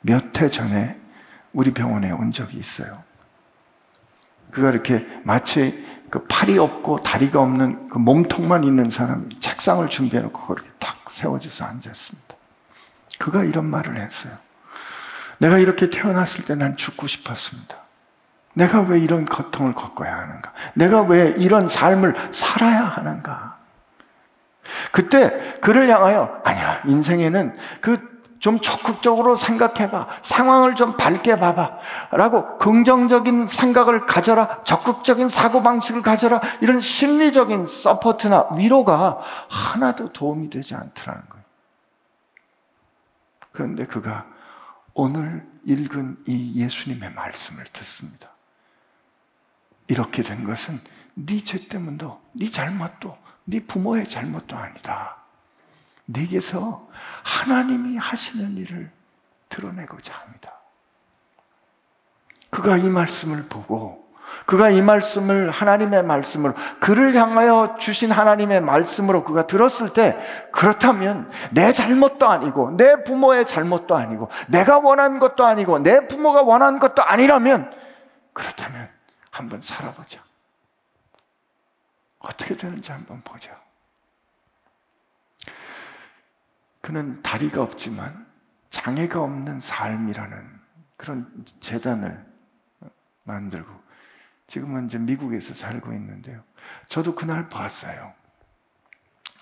몇 0.00 0.40
해 0.40 0.48
전에 0.48 0.98
우리 1.52 1.72
병원에 1.72 2.10
온 2.12 2.32
적이 2.32 2.58
있어요. 2.58 3.02
그가 4.50 4.70
이렇게 4.70 5.06
마치 5.24 5.84
그 6.10 6.24
팔이 6.26 6.58
없고 6.58 7.02
다리가 7.02 7.40
없는 7.40 7.88
그 7.88 7.98
몸통만 7.98 8.64
있는 8.64 8.90
사람이 8.90 9.40
책상을 9.40 9.88
준비해놓고 9.88 10.46
그렇게 10.54 10.68
탁 10.78 10.96
세워져서 11.10 11.64
앉았습니다. 11.64 12.36
그가 13.18 13.44
이런 13.44 13.66
말을 13.66 14.00
했어요. 14.00 14.32
내가 15.38 15.58
이렇게 15.58 15.90
태어났을 15.90 16.44
때 16.44 16.54
난 16.54 16.76
죽고 16.76 17.06
싶었습니다. 17.06 17.76
내가 18.54 18.80
왜 18.80 18.98
이런 18.98 19.26
고통을 19.26 19.74
겪어야 19.74 20.16
하는가? 20.16 20.52
내가 20.74 21.02
왜 21.02 21.34
이런 21.36 21.68
삶을 21.68 22.14
살아야 22.30 22.84
하는가? 22.84 23.56
그때 24.92 25.58
그를 25.60 25.88
향하여 25.90 26.40
아니야 26.44 26.80
인생에는 26.86 27.56
그 27.80 28.05
좀 28.38 28.60
적극적으로 28.60 29.36
생각해봐. 29.36 30.08
상황을 30.22 30.74
좀 30.74 30.96
밝게 30.96 31.38
봐봐. 31.38 31.78
라고 32.12 32.58
긍정적인 32.58 33.48
생각을 33.48 34.06
가져라. 34.06 34.62
적극적인 34.64 35.28
사고방식을 35.28 36.02
가져라. 36.02 36.40
이런 36.60 36.80
심리적인 36.80 37.66
서포트나 37.66 38.48
위로가 38.56 39.18
하나도 39.48 40.12
도움이 40.12 40.50
되지 40.50 40.74
않더라는 40.74 41.22
거예요. 41.28 41.44
그런데 43.52 43.86
그가 43.86 44.26
오늘 44.92 45.46
읽은 45.64 46.16
이 46.26 46.60
예수님의 46.62 47.12
말씀을 47.14 47.64
듣습니다. 47.72 48.28
이렇게 49.88 50.22
된 50.22 50.44
것은 50.44 50.80
네 51.14 51.40
죄 51.40 51.68
때문도, 51.68 52.20
네 52.32 52.50
잘못도, 52.50 53.16
네 53.44 53.60
부모의 53.60 54.08
잘못도 54.08 54.56
아니다. 54.56 55.16
네게서 56.06 56.88
하나님이 57.22 57.96
하시는 57.96 58.56
일을 58.56 58.90
드러내고자 59.48 60.14
합니다. 60.14 60.54
그가 62.50 62.76
이 62.76 62.88
말씀을 62.88 63.48
보고 63.48 64.06
그가 64.44 64.70
이 64.70 64.82
말씀을 64.82 65.50
하나님의 65.50 66.02
말씀으로 66.02 66.54
그를 66.80 67.14
향하여 67.14 67.76
주신 67.78 68.10
하나님의 68.10 68.60
말씀으로 68.60 69.24
그가 69.24 69.46
들었을 69.46 69.92
때 69.92 70.18
그렇다면 70.52 71.30
내 71.52 71.72
잘못도 71.72 72.28
아니고 72.28 72.76
내 72.76 73.02
부모의 73.04 73.46
잘못도 73.46 73.94
아니고 73.96 74.28
내가 74.48 74.78
원한 74.78 75.18
것도 75.18 75.44
아니고 75.44 75.80
내 75.80 76.06
부모가 76.06 76.42
원한 76.42 76.78
것도 76.78 77.02
아니라면 77.02 77.72
그렇다면 78.32 78.88
한번 79.30 79.62
살아보자. 79.62 80.20
어떻게 82.18 82.56
되는지 82.56 82.90
한번 82.90 83.20
보자. 83.22 83.65
그는 86.86 87.20
다리가 87.20 87.64
없지만 87.64 88.24
장애가 88.70 89.20
없는 89.20 89.60
삶이라는 89.60 90.60
그런 90.96 91.44
재단을 91.58 92.24
만들고 93.24 93.68
지금은 94.46 94.84
이제 94.84 94.96
미국에서 94.96 95.52
살고 95.52 95.92
있는데요. 95.94 96.44
저도 96.88 97.16
그날 97.16 97.48
봤어요. 97.48 98.14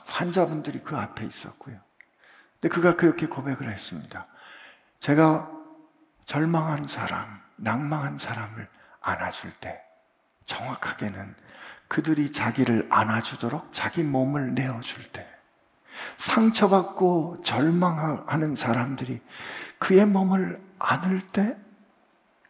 환자분들이 0.07 0.81
그 0.83 0.97
앞에 0.97 1.27
있었고요. 1.27 1.79
근데 2.59 2.75
그가 2.75 2.97
그렇게 2.97 3.27
고백을 3.27 3.71
했습니다. 3.71 4.27
제가 5.01 5.51
절망한 6.25 6.89
사람, 6.89 7.43
낭망한 7.57 8.17
사람을 8.17 8.67
안아줄 9.03 9.53
때 9.61 9.83
정확하게는 10.47 11.35
그들이 11.89 12.33
자기를 12.33 12.87
안아주도록 12.89 13.71
자기 13.71 14.03
몸을 14.03 14.55
내어줄 14.55 15.13
때 15.13 15.34
상처받고 16.17 17.43
절망하는 17.45 18.55
사람들이 18.55 19.21
그의 19.79 20.07
몸을 20.07 20.61
안을 20.79 21.21
때 21.29 21.57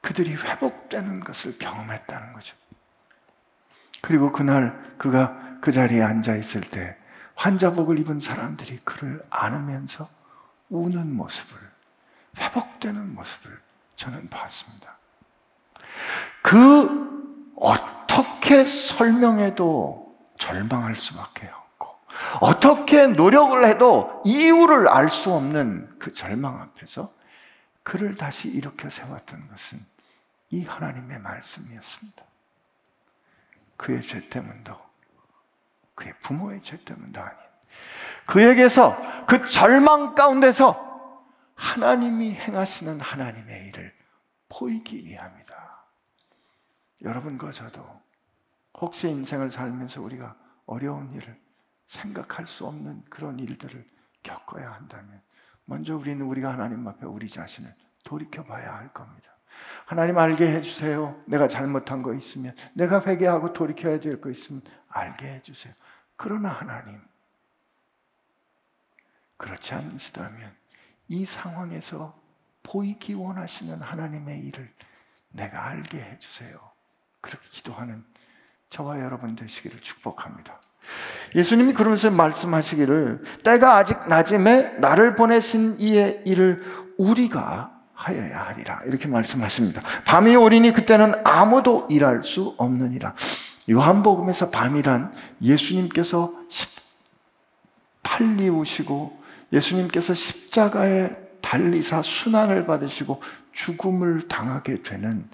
그들이 0.00 0.34
회복되는 0.34 1.20
것을 1.20 1.58
경험했다는 1.58 2.32
거죠. 2.34 2.56
그리고 4.02 4.32
그날 4.32 4.94
그가 4.98 5.58
그 5.60 5.72
자리에 5.72 6.02
앉아 6.02 6.36
있을 6.36 6.60
때 6.60 6.96
환자복을 7.36 7.98
입은 8.00 8.20
사람들이 8.20 8.80
그를 8.84 9.24
안으면서 9.30 10.08
우는 10.68 11.14
모습을, 11.16 11.56
회복되는 12.38 13.14
모습을 13.14 13.60
저는 13.96 14.28
봤습니다. 14.28 14.98
그 16.42 17.52
어떻게 17.56 18.64
설명해도 18.64 20.14
절망할 20.38 20.94
수밖에 20.94 21.46
없고, 21.46 21.63
어떻게 22.40 23.06
노력을 23.06 23.64
해도 23.66 24.22
이유를 24.24 24.88
알 24.88 25.08
수 25.08 25.32
없는 25.32 25.98
그 25.98 26.12
절망 26.12 26.60
앞에서 26.60 27.12
그를 27.82 28.14
다시 28.14 28.48
일으켜 28.48 28.88
세웠던 28.88 29.48
것은 29.48 29.84
이 30.50 30.64
하나님의 30.64 31.18
말씀이었습니다. 31.20 32.24
그의 33.76 34.02
죄 34.02 34.28
때문도, 34.28 34.78
그의 35.94 36.14
부모의 36.20 36.62
죄 36.62 36.78
때문도 36.84 37.20
아닌, 37.20 37.36
그에게서 38.26 38.96
그 39.26 39.44
절망 39.46 40.14
가운데서 40.14 41.22
하나님이 41.54 42.34
행하시는 42.34 43.00
하나님의 43.00 43.66
일을 43.68 43.92
보이기 44.48 45.04
위함이다. 45.04 45.84
여러분과 47.02 47.52
저도 47.52 47.84
혹시 48.80 49.08
인생을 49.08 49.50
살면서 49.50 50.00
우리가 50.00 50.36
어려운 50.66 51.12
일을 51.12 51.43
생각할 51.86 52.46
수 52.46 52.66
없는 52.66 53.04
그런 53.10 53.38
일들을 53.38 53.88
겪어야 54.22 54.72
한다면 54.72 55.20
먼저 55.64 55.96
우리는 55.96 56.24
우리가 56.24 56.52
하나님 56.52 56.86
앞에 56.86 57.06
우리 57.06 57.28
자신을 57.28 57.74
돌이켜 58.04 58.44
봐야 58.44 58.74
할 58.76 58.92
겁니다. 58.92 59.30
하나님 59.86 60.18
알게 60.18 60.50
해주세요. 60.56 61.22
내가 61.26 61.46
잘못한 61.48 62.02
거 62.02 62.12
있으면, 62.14 62.54
내가 62.74 63.00
회개하고 63.04 63.52
돌이켜야 63.52 64.00
될 64.00 64.20
거 64.20 64.30
있으면 64.30 64.62
알게 64.88 65.26
해주세요. 65.34 65.72
그러나 66.16 66.50
하나님, 66.50 67.00
그렇지 69.36 69.74
않으시다면 69.74 70.54
이 71.08 71.24
상황에서 71.24 72.20
보이기 72.62 73.14
원하시는 73.14 73.80
하나님의 73.80 74.40
일을 74.40 74.72
내가 75.30 75.66
알게 75.66 76.02
해주세요. 76.02 76.58
그렇게 77.20 77.48
기도하는 77.50 78.04
저와 78.74 79.00
여러분 79.00 79.36
되시기를 79.36 79.80
축복합니다. 79.80 80.60
예수님이 81.36 81.74
그러면서 81.74 82.10
말씀하시기를 82.10 83.22
때가 83.44 83.76
아직 83.76 83.96
낮음에 84.08 84.78
나를 84.78 85.14
보내신 85.14 85.76
이의 85.78 86.22
일을 86.26 86.64
우리가 86.98 87.70
하여야 87.94 88.46
하리라 88.48 88.80
이렇게 88.84 89.06
말씀하십니다. 89.06 89.80
밤이 90.04 90.34
오리니 90.34 90.72
그때는 90.72 91.12
아무도 91.22 91.86
일할 91.88 92.24
수 92.24 92.56
없느니라. 92.58 93.14
요한복음에서 93.70 94.50
밤이란 94.50 95.12
예수님께서 95.40 96.34
팔리우시고 98.02 99.22
예수님께서 99.52 100.14
십자가에 100.14 101.10
달리사 101.40 102.02
순환을 102.02 102.66
받으시고 102.66 103.22
죽음을 103.52 104.26
당하게 104.26 104.82
되는 104.82 105.28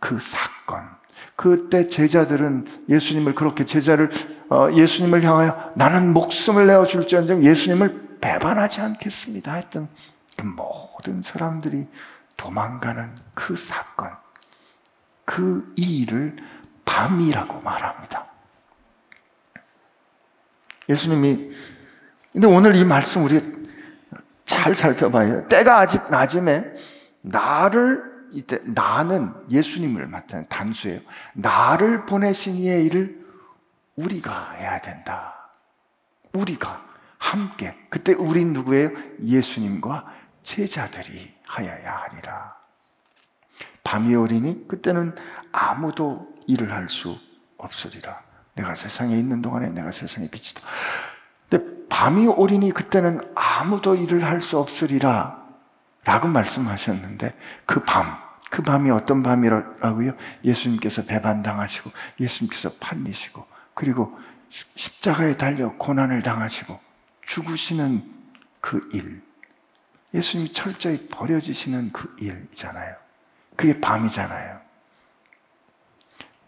그 0.00 0.18
사건. 0.18 0.96
그때 1.34 1.86
제자들은 1.86 2.66
예수님을 2.88 3.34
그렇게 3.34 3.64
제자를 3.64 4.10
어, 4.48 4.68
예수님을 4.72 5.22
향하여 5.22 5.72
나는 5.74 6.12
목숨을 6.12 6.66
내어 6.66 6.86
줄지언정 6.86 7.44
예수님을 7.44 8.18
배반하지 8.20 8.80
않겠습니다 8.80 9.54
했던 9.54 9.88
그 10.36 10.44
모든 10.44 11.22
사람들이 11.22 11.86
도망가는 12.36 13.14
그 13.34 13.56
사건, 13.56 14.10
그 15.24 15.72
일을 15.76 16.36
밤이라고 16.84 17.60
말합니다. 17.60 18.26
예수님이 20.88 21.50
근데 22.32 22.46
오늘 22.46 22.76
이 22.76 22.84
말씀 22.84 23.24
우리 23.24 23.40
잘 24.44 24.74
살펴봐야 24.74 25.48
때가 25.48 25.80
아직 25.80 26.02
낮음에 26.10 26.64
나를 27.22 28.15
이때 28.36 28.60
나는 28.64 29.32
예수님을 29.50 30.06
맡는 30.06 30.46
단수예요. 30.48 31.00
나를 31.32 32.04
보내신 32.04 32.56
이의 32.56 32.84
일을 32.84 33.24
우리가 33.96 34.52
해야 34.52 34.78
된다. 34.78 35.34
우리가 36.34 36.84
함께 37.16 37.74
그때 37.88 38.12
우리 38.12 38.44
누구예요? 38.44 38.90
예수님과 39.24 40.04
제자들이 40.42 41.34
하여야 41.46 41.96
하리라. 41.96 42.54
밤이 43.82 44.14
오리니 44.14 44.68
그때는 44.68 45.14
아무도 45.52 46.34
일을 46.46 46.72
할 46.72 46.88
수 46.90 47.18
없으리라. 47.56 48.20
내가 48.54 48.74
세상에 48.74 49.16
있는 49.16 49.40
동안에 49.40 49.70
내가 49.70 49.90
세상의 49.90 50.28
빛이다. 50.30 50.60
근데 51.48 51.64
밤이 51.88 52.26
오리니 52.26 52.72
그때는 52.72 53.20
아무도 53.34 53.94
일을 53.94 54.24
할 54.24 54.42
수 54.42 54.58
없으리라. 54.58 55.46
라고 56.04 56.28
말씀하셨는데 56.28 57.36
그 57.64 57.82
밤, 57.82 58.16
그 58.50 58.62
밤이 58.62 58.90
어떤 58.90 59.22
밤이라고요? 59.22 60.12
예수님께서 60.44 61.04
배반당하시고 61.04 61.90
예수님께서 62.20 62.72
팔리시고 62.80 63.46
그리고 63.74 64.16
십자가에 64.48 65.36
달려 65.36 65.72
고난을 65.76 66.22
당하시고 66.22 66.78
죽으시는 67.22 68.14
그 68.60 68.88
일. 68.92 69.22
예수님이 70.14 70.52
철저히 70.52 71.08
버려지시는 71.08 71.92
그 71.92 72.14
일이잖아요. 72.18 72.96
그게 73.56 73.80
밤이잖아요. 73.80 74.60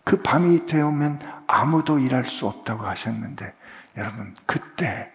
그 0.05 0.23
밤이 0.23 0.67
되오면 0.67 1.21
아무도 1.47 1.99
일할 1.99 2.25
수 2.25 2.47
없다고 2.47 2.87
하셨는데 2.87 3.53
여러분 3.97 4.35
그때 4.47 5.13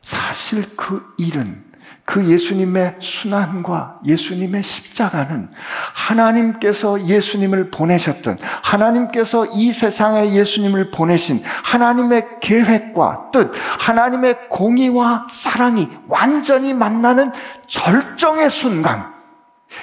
사실 0.00 0.74
그 0.76 1.14
일은 1.18 1.71
그 2.04 2.28
예수님의 2.28 2.96
순환과 2.98 4.00
예수님의 4.04 4.62
십자가는 4.62 5.50
하나님께서 5.94 7.06
예수님을 7.06 7.70
보내셨던 7.70 8.38
하나님께서 8.62 9.46
이 9.52 9.72
세상에 9.72 10.32
예수님을 10.32 10.90
보내신 10.90 11.42
하나님의 11.44 12.40
계획과 12.40 13.30
뜻, 13.32 13.52
하나님의 13.78 14.48
공의와 14.48 15.26
사랑이 15.30 15.88
완전히 16.08 16.74
만나는 16.74 17.30
절정의 17.68 18.50
순간, 18.50 19.12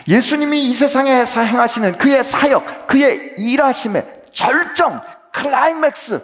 예수님이 0.07 0.65
이 0.65 0.75
세상에서 0.75 1.41
행하시는 1.41 1.97
그의 1.97 2.23
사역, 2.23 2.87
그의 2.87 3.35
일하심의 3.37 4.23
절정, 4.33 5.01
클라이맥스, 5.31 6.21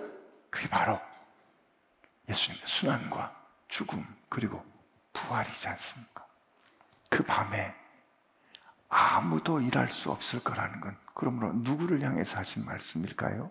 그게 0.50 0.70
바로 0.70 1.00
예수님의 2.30 2.62
순환과 2.66 3.32
죽음, 3.70 4.06
그리고 4.30 4.62
부활이지 5.16 5.68
않습니까? 5.70 6.26
그 7.10 7.24
밤에 7.24 7.74
아무도 8.90 9.62
일할 9.62 9.90
수 9.90 10.12
없을 10.12 10.44
거라는 10.44 10.82
건 10.82 10.98
그러므로 11.14 11.54
누구를 11.54 12.02
향해서 12.02 12.38
하신 12.38 12.66
말씀일까요? 12.66 13.50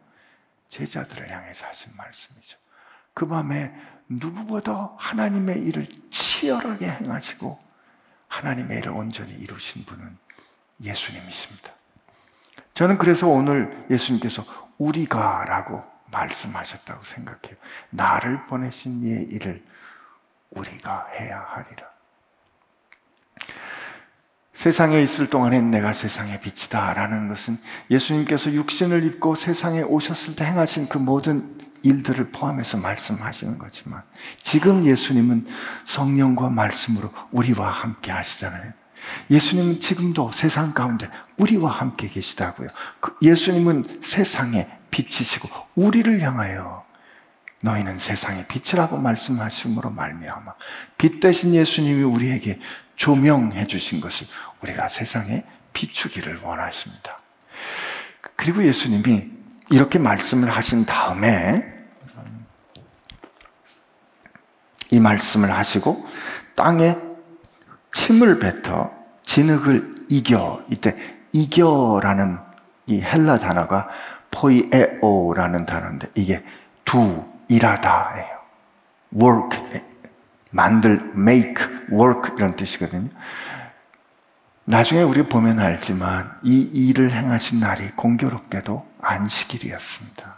제자들을 0.68 1.30
향해서 1.30 1.66
하신 1.66 1.92
말씀이죠. 1.96 2.58
그 3.14 3.26
밤에 3.26 3.74
누구보다 4.08 4.92
하나님의 4.98 5.62
일을 5.62 5.86
치열하게 6.10 6.88
행하시고 6.88 7.58
하나님의 8.28 8.78
일을 8.78 8.92
온전히 8.92 9.32
이루신 9.34 9.84
분은 9.84 10.18
예수님이십니다. 10.82 11.72
저는 12.74 12.98
그래서 12.98 13.28
오늘 13.28 13.86
예수님께서 13.90 14.44
우리가라고 14.78 15.82
말씀하셨다고 16.10 17.04
생각해요. 17.04 17.56
나를 17.90 18.46
보내신 18.46 19.02
이의 19.02 19.24
일을 19.24 19.64
우리가 20.54 21.06
해야 21.18 21.44
하리라. 21.48 21.94
세상에 24.52 25.02
있을 25.02 25.26
동안엔 25.26 25.70
내가 25.70 25.92
세상의 25.92 26.40
빛이다 26.40 26.94
라는 26.94 27.28
것은 27.28 27.58
예수님께서 27.90 28.52
육신을 28.52 29.04
입고 29.04 29.34
세상에 29.34 29.82
오셨을 29.82 30.36
때 30.36 30.44
행하신 30.44 30.88
그 30.88 30.98
모든 30.98 31.58
일들을 31.82 32.30
포함해서 32.30 32.78
말씀하시는 32.78 33.58
거지만 33.58 34.02
지금 34.42 34.86
예수님은 34.86 35.46
성령과 35.84 36.48
말씀으로 36.48 37.12
우리와 37.30 37.70
함께 37.70 38.10
하시잖아요. 38.10 38.72
예수님은 39.30 39.80
지금도 39.80 40.32
세상 40.32 40.72
가운데 40.72 41.10
우리와 41.36 41.70
함께 41.70 42.08
계시다고요. 42.08 42.68
그 43.00 43.14
예수님은 43.20 44.00
세상의 44.02 44.70
빛이시고 44.90 45.48
우리를 45.74 46.20
향하여 46.22 46.83
너희는 47.64 47.96
세상의 47.96 48.46
빛이라고 48.46 48.98
말씀하심으로 48.98 49.90
말미암아 49.90 50.52
빛 50.98 51.18
대신 51.18 51.54
예수님이 51.54 52.02
우리에게 52.02 52.60
조명해 52.96 53.66
주신 53.66 54.02
것을 54.02 54.26
우리가 54.62 54.88
세상에 54.88 55.44
비추기를 55.72 56.40
원하십니다. 56.42 57.20
그리고 58.36 58.62
예수님이 58.62 59.30
이렇게 59.70 59.98
말씀을 59.98 60.50
하신 60.50 60.84
다음에 60.84 61.64
이 64.90 65.00
말씀을 65.00 65.50
하시고 65.50 66.06
땅에 66.54 66.96
침을 67.92 68.38
뱉어 68.40 68.92
진흙을 69.22 69.94
이겨 70.10 70.62
이때 70.70 70.96
이겨라는 71.32 72.38
이 72.86 73.00
헬라 73.00 73.38
단어가 73.38 73.88
포이에오라는 74.30 75.64
단어인데 75.64 76.08
이게 76.14 76.44
두 76.84 77.33
일하다예요. 77.48 78.26
work 79.14 79.82
만들 80.50 81.12
make 81.14 81.64
work 81.90 82.34
이런 82.36 82.56
뜻이거든요. 82.56 83.10
나중에 84.64 85.02
우리가 85.02 85.28
보면 85.28 85.58
알지만 85.58 86.38
이 86.42 86.60
일을 86.60 87.12
행하신 87.12 87.60
날이 87.60 87.90
공교롭게도 87.90 88.86
안식일이었습니다. 89.02 90.36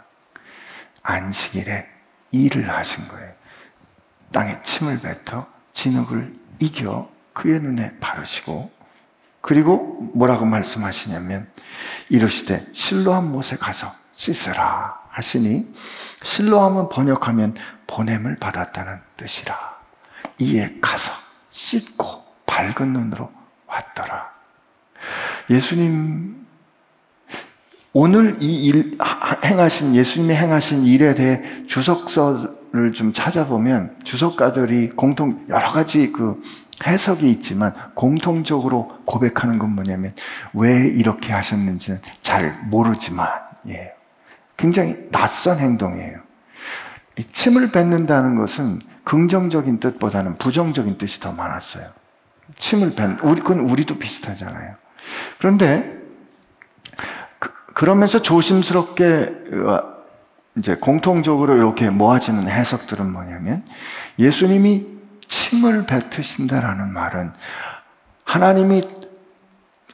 안식일에 1.03 1.87
일을 2.31 2.69
하신 2.69 3.07
거예요. 3.07 3.31
땅에 4.33 4.61
침을 4.63 4.99
뱉어 4.99 5.47
진흙을 5.73 6.35
이겨 6.59 7.09
그의 7.33 7.59
눈에 7.59 7.97
바르시고 7.99 8.71
그리고 9.39 10.11
뭐라고 10.13 10.45
말씀하시냐면 10.45 11.49
이르시되 12.09 12.67
실로암 12.73 13.31
못에 13.31 13.55
가서 13.55 13.95
씻으라 14.11 15.06
하시니 15.17 15.65
실로암은 16.21 16.89
번역하면 16.89 17.55
보냄을 17.87 18.37
받았다는 18.37 18.99
뜻이라 19.17 19.55
이에 20.39 20.77
가서 20.79 21.11
씻고 21.49 22.23
밝은 22.45 22.93
눈으로 22.93 23.31
왔더라. 23.65 24.31
예수님 25.49 26.45
오늘 27.93 28.37
이 28.41 28.65
일, 28.65 28.95
행하신, 29.43 29.95
예수님이 29.95 30.35
행하신 30.35 30.85
일에 30.85 31.15
대해 31.15 31.41
주석서를 31.65 32.91
좀 32.93 33.11
찾아보면 33.11 33.97
주석가들이 34.03 34.89
공통, 34.91 35.43
여러 35.49 35.71
가지 35.71 36.11
그 36.11 36.39
해석이 36.85 37.27
있지만 37.31 37.73
공통적으로 37.95 38.99
고백하는 39.05 39.57
건 39.57 39.73
뭐냐면 39.73 40.13
왜 40.53 40.87
이렇게 40.87 41.33
하셨는지는 41.33 41.99
잘 42.21 42.59
모르지만, 42.65 43.29
예. 43.69 43.96
굉장히 44.57 45.09
낯선 45.11 45.59
행동이에요. 45.59 46.19
침을 47.31 47.71
뱉는다는 47.71 48.35
것은 48.35 48.81
긍정적인 49.03 49.79
뜻보다는 49.79 50.37
부정적인 50.37 50.97
뜻이 50.97 51.19
더 51.19 51.31
많았어요. 51.31 51.89
침을 52.57 52.95
뱉, 52.95 53.17
우리, 53.23 53.41
그건 53.41 53.61
우리도 53.61 53.97
비슷하잖아요. 53.97 54.75
그런데 55.37 55.97
그, 57.39 57.85
러면서 57.85 58.21
조심스럽게 58.21 59.35
어, 59.65 59.97
이제 60.57 60.75
공통적으로 60.75 61.55
이렇게 61.55 61.89
모아지는 61.89 62.47
해석들은 62.47 63.11
뭐냐면 63.11 63.63
예수님이 64.17 64.87
침을 65.27 65.85
뱉으신다라는 65.85 66.91
말은 66.91 67.31
하나님이 68.23 68.83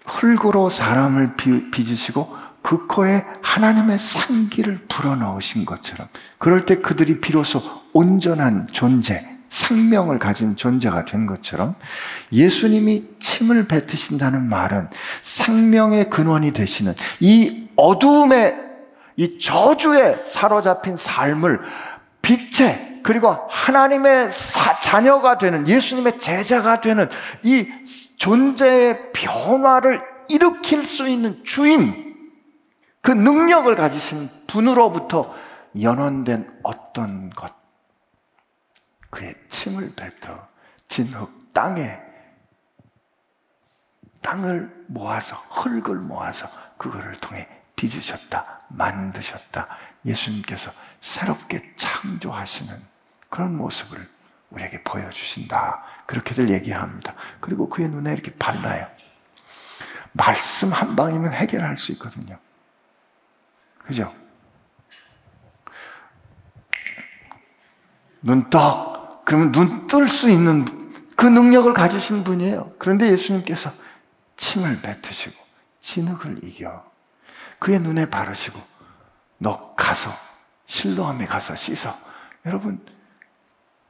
흙으로 0.06 0.70
사람을 0.70 1.36
빚으시고 1.36 2.43
그 2.64 2.88
코에 2.88 3.24
하나님의 3.42 4.00
상기를 4.00 4.86
불어넣으신 4.88 5.66
것처럼 5.66 6.08
그럴 6.40 6.66
때 6.66 6.78
그들이 6.78 7.20
비로소 7.20 7.62
온전한 7.92 8.68
존재, 8.72 9.28
생명을 9.50 10.18
가진 10.18 10.56
존재가 10.56 11.06
된 11.06 11.28
것처럼 11.28 11.76
예수님이 12.32 13.04
침을 13.20 13.68
뱉으신다는 13.68 14.50
말은 14.50 14.90
생명의 15.22 16.10
근원이 16.10 16.52
되시는 16.52 16.96
이 17.20 17.68
어두움의 17.76 18.56
이 19.18 19.38
저주에 19.40 20.24
사로잡힌 20.26 20.96
삶을 20.96 21.62
빛에 22.24 23.02
그리고 23.04 23.38
하나님의 23.50 24.32
사, 24.32 24.80
자녀가 24.80 25.38
되는 25.38 25.68
예수님의 25.68 26.18
제자가 26.20 26.80
되는 26.80 27.10
이 27.44 27.68
존재의 28.18 29.12
변화를 29.12 30.02
일으킬 30.30 30.86
수 30.86 31.10
있는 31.10 31.42
주인 31.44 32.13
그 33.04 33.12
능력을 33.12 33.76
가지신 33.76 34.30
분으로부터 34.48 35.36
연원된 35.80 36.62
어떤 36.64 37.30
것? 37.30 37.54
그의 39.10 39.36
침을 39.50 39.94
뱉어 39.94 40.48
진흙 40.88 41.54
땅에 41.54 42.00
땅을 44.22 44.86
모아서 44.88 45.36
흙을 45.50 45.98
모아서 45.98 46.50
그거를 46.78 47.12
통해 47.16 47.48
빚으셨다 47.76 48.62
만드셨다. 48.70 49.68
예수님께서 50.06 50.72
새롭게 51.02 51.74
창조하시는 51.76 52.82
그런 53.30 53.58
모습을 53.58 54.10
우리에게 54.50 54.82
보여주신다. 54.82 55.84
그렇게들 56.06 56.50
얘기합니다. 56.50 57.16
그리고 57.42 57.68
그의 57.68 57.90
눈에 57.90 58.14
이렇게 58.14 58.34
발라요. 58.36 58.88
말씀 60.14 60.72
한 60.72 60.96
방이면 60.96 61.34
해결할 61.34 61.76
수 61.76 61.92
있거든요 61.94 62.40
그죠? 63.86 64.14
눈 68.22 68.50
떠. 68.50 69.22
그러면 69.26 69.52
눈 69.52 69.88
뜰 69.88 70.08
수 70.08 70.30
있는 70.30 70.66
그 71.16 71.26
능력을 71.26 71.74
가지신 71.74 72.24
분이에요. 72.24 72.74
그런데 72.80 73.12
예수님께서 73.12 73.72
침을 74.38 74.82
뱉으시고 74.82 75.36
진흙을 75.82 76.44
이겨 76.44 76.84
그의 77.60 77.80
눈에 77.80 78.10
바르시고 78.10 78.60
너 79.38 79.74
가서 79.76 80.12
실로함에 80.66 81.26
가서 81.26 81.56
씻어. 81.56 81.96
여러분 82.46 82.84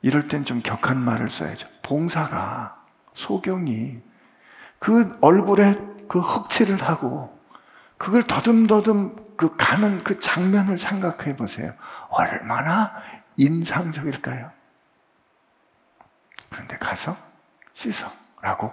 이럴 0.01 0.27
땐 0.27 0.43
좀 0.45 0.61
격한 0.61 0.97
말을 0.97 1.29
써야죠. 1.29 1.67
봉사가 1.81 2.75
소경이 3.13 3.99
그 4.79 5.17
얼굴에 5.21 5.79
그 6.09 6.19
흑칠을 6.19 6.81
하고 6.83 7.39
그걸 7.97 8.23
더듬더듬 8.23 9.35
그 9.37 9.55
가는 9.55 10.03
그 10.03 10.19
장면을 10.19 10.77
생각해 10.77 11.35
보세요. 11.35 11.73
얼마나 12.09 12.93
인상적일까요? 13.37 14.51
그런데 16.49 16.77
가서 16.77 17.17
씻어 17.73 18.11
라고 18.41 18.71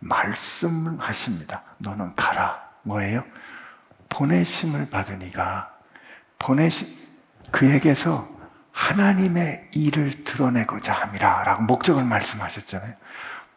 말씀을 0.00 1.00
하십니다. 1.00 1.62
너는 1.78 2.14
가라. 2.14 2.68
뭐예요? 2.82 3.24
보내심을 4.08 4.88
받으니까 4.88 5.70
보내심 6.38 6.88
그에게서 7.50 8.28
하나님의 8.72 9.70
일을 9.74 10.24
드러내고자 10.24 10.92
함이라 10.92 11.42
라고 11.42 11.62
목적을 11.64 12.04
말씀하셨잖아요. 12.04 12.94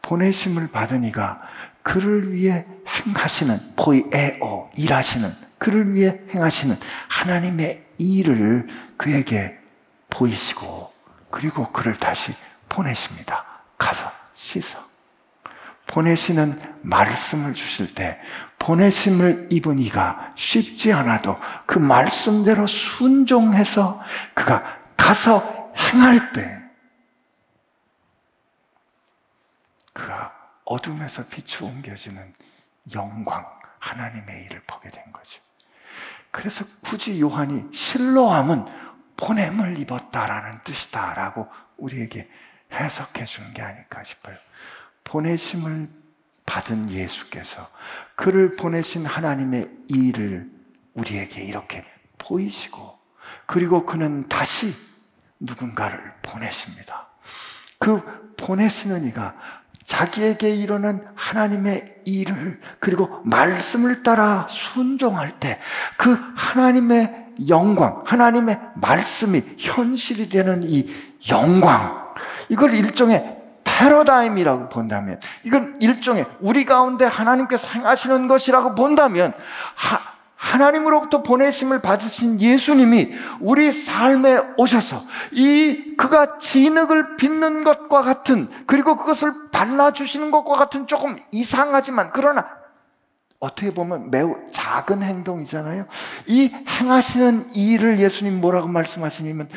보내심을 0.01 0.71
받으니까 0.71 1.41
그를 1.83 2.33
위해 2.33 2.65
행하시는 2.87 3.73
포이에오 3.75 4.69
일하시는 4.75 5.35
그를 5.57 5.93
위해 5.93 6.19
행하시는 6.33 6.75
하나님의 7.07 7.85
일을 7.97 8.67
그에게 8.97 9.57
보이시고 10.09 10.91
그리고 11.29 11.71
그를 11.71 11.95
다시 11.95 12.33
보내십니다. 12.67 13.45
가서 13.77 14.11
씻어. 14.33 14.79
보내시는 15.87 16.59
말씀을 16.81 17.53
주실 17.53 17.93
때 17.93 18.17
보내심을 18.59 19.49
입은 19.51 19.79
이가 19.79 20.33
쉽지 20.35 20.93
않아도 20.93 21.37
그 21.65 21.79
말씀대로 21.79 22.65
순종해서 22.65 23.99
그가 24.33 24.77
가서 24.95 25.73
행할 25.77 26.31
때 26.31 26.61
그가 29.93 30.31
어둠에서 30.71 31.25
빛이 31.25 31.69
옮겨지는 31.69 32.33
영광, 32.93 33.45
하나님의 33.79 34.45
일을 34.45 34.61
보게 34.65 34.89
된 34.89 35.03
거죠. 35.11 35.41
그래서 36.31 36.63
굳이 36.81 37.19
요한이 37.19 37.73
실로함은 37.73 38.65
보냄을 39.17 39.77
입었다라는 39.79 40.61
뜻이다라고 40.63 41.47
우리에게 41.77 42.29
해석해 42.71 43.25
주는 43.25 43.53
게 43.53 43.61
아닐까 43.61 44.01
싶어요. 44.03 44.37
보내심을 45.03 45.89
받은 46.45 46.89
예수께서 46.89 47.69
그를 48.15 48.55
보내신 48.55 49.05
하나님의 49.05 49.69
일을 49.89 50.49
우리에게 50.93 51.43
이렇게 51.43 51.83
보이시고 52.17 52.97
그리고 53.45 53.85
그는 53.85 54.27
다시 54.29 54.73
누군가를 55.39 56.13
보내십니다. 56.21 57.09
그 57.77 58.35
보내시는 58.37 59.05
이가 59.05 59.35
자기에게 59.91 60.55
일어난 60.55 61.05
하나님의 61.15 61.95
일을 62.05 62.61
그리고 62.79 63.21
말씀을 63.25 64.03
따라 64.03 64.47
순종할 64.49 65.39
때 65.39 65.59
그 65.97 66.17
하나님의 66.35 67.27
영광, 67.49 68.03
하나님의 68.05 68.59
말씀이 68.75 69.43
현실이 69.57 70.29
되는 70.29 70.63
이 70.63 70.89
영광, 71.29 72.13
이걸 72.49 72.73
일종의 72.73 73.37
패러다임이라고 73.63 74.69
본다면, 74.69 75.19
이건 75.43 75.77
일종의 75.79 76.25
우리 76.39 76.65
가운데 76.65 77.05
하나님께서 77.05 77.67
행하시는 77.67 78.27
것이라고 78.27 78.75
본다면, 78.75 79.33
하, 79.75 79.99
하나님으로부터 80.41 81.21
보내심을 81.21 81.83
받으신 81.83 82.41
예수님이 82.41 83.11
우리 83.39 83.71
삶에 83.71 84.41
오셔서 84.57 85.03
이 85.31 85.95
그가 85.97 86.39
진흙을 86.39 87.15
빚는 87.17 87.63
것과 87.63 88.01
같은 88.01 88.49
그리고 88.65 88.95
그것을 88.95 89.51
발라주시는 89.51 90.31
것과 90.31 90.57
같은 90.57 90.87
조금 90.87 91.15
이상하지만 91.31 92.09
그러나 92.11 92.47
어떻게 93.39 93.71
보면 93.71 94.09
매우 94.09 94.35
작은 94.51 95.03
행동이잖아요. 95.03 95.85
이 96.25 96.51
행하시는 96.67 97.53
일을 97.53 97.99
예수님 97.99 98.41
뭐라고 98.41 98.67
말씀하시냐면 98.67 99.47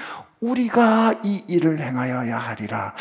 우리가 0.44 1.14
이 1.22 1.42
일을 1.48 1.80
행하여야 1.80 2.36
하리라. 2.38 2.94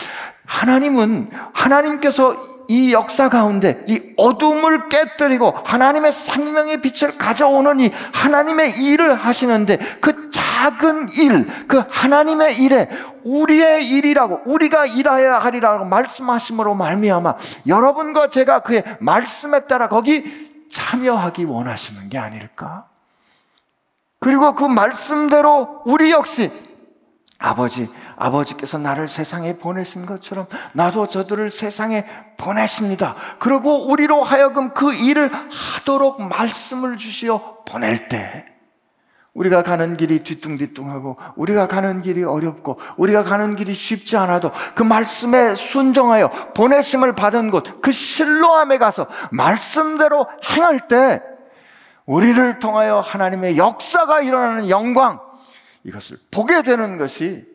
하나님은 0.45 1.29
하나님께서 1.53 2.35
이 2.69 2.93
역사 2.93 3.27
가운데 3.27 3.83
이 3.87 4.13
어둠을 4.15 4.87
깨뜨리고 4.87 5.51
하나님의 5.65 6.13
생명의 6.13 6.81
빛을 6.81 7.17
가져오는 7.17 7.79
이 7.81 7.91
하나님의 8.13 8.81
일을 8.81 9.15
하시는데 9.15 9.77
그 9.99 10.31
작은 10.31 11.09
일, 11.09 11.67
그 11.67 11.83
하나님의 11.89 12.57
일에 12.59 12.89
우리의 13.25 13.89
일이라고 13.89 14.43
우리가 14.45 14.85
일하여야 14.85 15.39
하리라고 15.39 15.85
말씀하심으로 15.85 16.75
말미암아 16.75 17.35
여러분과 17.67 18.29
제가 18.29 18.59
그의 18.59 18.83
말씀에 18.99 19.67
따라 19.67 19.89
거기 19.89 20.23
참여하기 20.71 21.43
원하시는 21.43 22.09
게 22.09 22.17
아닐까? 22.17 22.85
그리고 24.19 24.55
그 24.55 24.63
말씀대로 24.63 25.81
우리 25.85 26.11
역시 26.11 26.49
아버지, 27.43 27.89
아버지께서 28.15 28.77
나를 28.77 29.09
세상에 29.09 29.57
보내신 29.57 30.05
것처럼 30.05 30.47
나도 30.71 31.07
저들을 31.07 31.49
세상에 31.49 32.05
보내십니다. 32.37 33.15
그리고 33.37 33.85
우리로 33.85 34.23
하여금 34.23 34.73
그 34.73 34.93
일을 34.93 35.29
하도록 35.51 36.21
말씀을 36.21 36.95
주시어 36.95 37.63
보낼 37.67 38.07
때, 38.07 38.45
우리가 39.33 39.61
가는 39.61 39.97
길이 39.97 40.23
뒤뚱뒤뚱하고, 40.23 41.17
우리가 41.35 41.67
가는 41.67 42.01
길이 42.01 42.23
어렵고, 42.23 42.79
우리가 42.95 43.25
가는 43.25 43.57
길이 43.57 43.73
쉽지 43.73 44.15
않아도 44.15 44.51
그 44.73 44.83
말씀에 44.83 45.55
순종하여 45.55 46.29
보내심을 46.55 47.13
받은 47.13 47.51
곳, 47.51 47.81
그 47.81 47.91
실로함에 47.91 48.77
가서 48.77 49.07
말씀대로 49.31 50.27
행할 50.55 50.87
때, 50.87 51.21
우리를 52.05 52.59
통하여 52.59 53.01
하나님의 53.01 53.57
역사가 53.57 54.21
일어나는 54.21 54.69
영광, 54.69 55.19
이것을 55.83 56.17
보게 56.31 56.61
되는 56.63 56.97
것이 56.97 57.45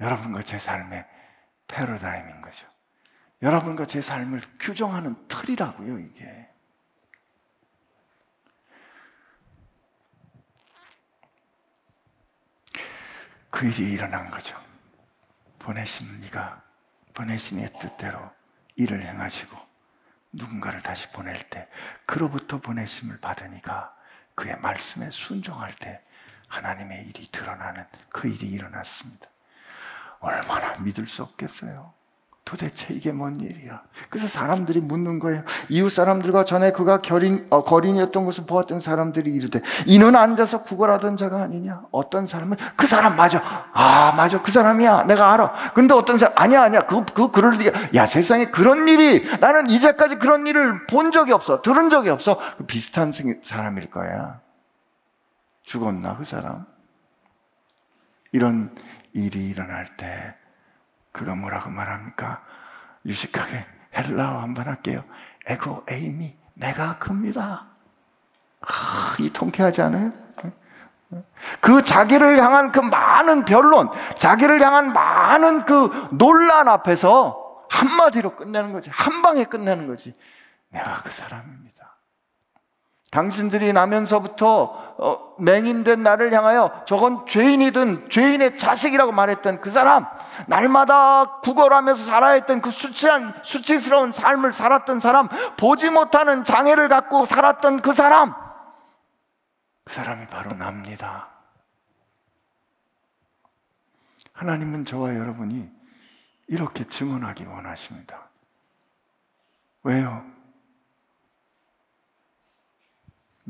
여러분과 0.00 0.42
제 0.42 0.58
삶의 0.58 1.06
패러다임인 1.68 2.40
거죠. 2.40 2.66
여러분과 3.42 3.86
제 3.86 4.00
삶을 4.00 4.42
규정하는 4.58 5.14
틀이라고요, 5.28 5.98
이게. 5.98 6.48
그 13.50 13.66
일이 13.66 13.92
일어난 13.92 14.30
거죠. 14.30 14.56
보내신 15.58 16.22
이가 16.24 16.62
보내신 17.14 17.58
이의 17.58 17.70
뜻대로 17.80 18.30
일을 18.76 19.02
행하시고 19.02 19.56
누군가를 20.32 20.80
다시 20.82 21.10
보낼 21.10 21.36
때 21.50 21.68
그로부터 22.06 22.58
보내심을 22.58 23.18
받으니까 23.20 23.94
그의 24.34 24.58
말씀에 24.60 25.10
순종할 25.10 25.74
때 25.76 26.00
하나님의 26.50 27.06
일이 27.08 27.26
드러나는 27.30 27.84
그 28.10 28.28
일이 28.28 28.48
일어났습니다. 28.48 29.26
얼마나 30.18 30.74
믿을 30.80 31.06
수 31.06 31.22
없겠어요. 31.22 31.92
도대체 32.44 32.92
이게 32.92 33.12
뭔 33.12 33.38
일이야? 33.38 33.82
그래서 34.08 34.26
사람들이 34.26 34.80
묻는 34.80 35.20
거예요. 35.20 35.44
이웃 35.68 35.90
사람들과 35.90 36.44
전에 36.44 36.72
그가 36.72 37.00
결인, 37.00 37.46
어, 37.50 37.62
거린이었던 37.62 38.24
것을 38.24 38.44
보았던 38.46 38.80
사람들이 38.80 39.32
이르되 39.32 39.60
이는 39.86 40.16
앉아서 40.16 40.62
구걸하던 40.62 41.16
자가 41.16 41.42
아니냐? 41.42 41.82
어떤 41.92 42.26
사람은 42.26 42.56
그 42.74 42.88
사람 42.88 43.14
맞아. 43.14 43.40
아 43.72 44.12
맞아 44.16 44.42
그 44.42 44.50
사람이야. 44.50 45.04
내가 45.04 45.32
알아. 45.32 45.52
근데 45.74 45.94
어떤 45.94 46.18
사람 46.18 46.34
아니야 46.36 46.62
아니야. 46.62 46.86
그, 46.86 47.04
그 47.14 47.30
그럴 47.30 47.52
리가 47.52 47.78
야 47.94 48.06
세상에 48.06 48.46
그런 48.46 48.88
일이 48.88 49.24
나는 49.38 49.70
이제까지 49.70 50.16
그런 50.16 50.48
일을 50.48 50.88
본 50.88 51.12
적이 51.12 51.32
없어. 51.32 51.62
들은 51.62 51.88
적이 51.88 52.10
없어. 52.10 52.40
그 52.58 52.64
비슷한 52.66 53.12
사람일 53.44 53.90
거야. 53.90 54.40
죽었나 55.70 56.16
그 56.16 56.24
사람? 56.24 56.66
이런 58.32 58.74
일이 59.12 59.50
일어날 59.50 59.86
때 59.96 60.34
그가 61.12 61.36
뭐라고 61.36 61.70
말합니까? 61.70 62.42
유식하게 63.06 63.64
헬라어 63.94 64.40
한번 64.40 64.66
할게요. 64.66 65.04
에고 65.46 65.84
에이미 65.88 66.36
내가 66.54 66.98
큽니다. 66.98 67.68
아, 68.62 69.16
이 69.20 69.30
통쾌하지 69.30 69.82
않아요? 69.82 70.10
그 71.60 71.84
자기를 71.84 72.42
향한 72.42 72.72
그 72.72 72.80
많은 72.80 73.44
변론, 73.44 73.90
자기를 74.18 74.60
향한 74.60 74.92
많은 74.92 75.66
그 75.66 76.08
논란 76.10 76.66
앞에서 76.66 77.64
한마디로 77.70 78.34
끝내는 78.34 78.72
거지. 78.72 78.90
한 78.90 79.22
방에 79.22 79.44
끝내는 79.44 79.86
거지. 79.86 80.16
내가 80.70 81.00
그 81.02 81.10
사람입니다. 81.10 81.89
당신들이 83.10 83.72
나면서부터 83.72 84.94
어, 84.98 85.34
맹인된 85.38 86.02
나를 86.02 86.32
향하여 86.32 86.84
저건 86.86 87.26
죄인이든 87.26 88.10
죄인의 88.10 88.56
자식이라고 88.56 89.12
말했던 89.12 89.60
그 89.60 89.70
사람, 89.70 90.06
날마다 90.46 91.40
구걸하면서 91.40 92.04
살아야 92.04 92.34
했던 92.34 92.60
그 92.60 92.70
수치한, 92.70 93.34
수치스러운 93.42 94.12
삶을 94.12 94.52
살았던 94.52 95.00
사람, 95.00 95.28
보지 95.56 95.90
못하는 95.90 96.44
장애를 96.44 96.88
갖고 96.88 97.24
살았던 97.24 97.82
그 97.82 97.94
사람, 97.94 98.32
그 99.84 99.94
사람이 99.94 100.26
바로 100.28 100.54
납니다. 100.54 101.28
하나님은 104.34 104.84
저와 104.84 105.16
여러분이 105.16 105.68
이렇게 106.46 106.84
증언하기 106.84 107.44
원하십니다. 107.44 108.28
왜요? 109.82 110.39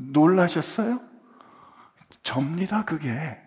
놀라셨어요? 0.01 1.01
접니다, 2.23 2.85
그게. 2.85 3.39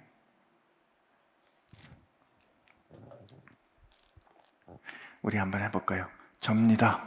우리 5.22 5.38
한번 5.38 5.62
해볼까요? 5.64 6.08
접니다. 6.40 7.04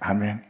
아멘. 0.00 0.44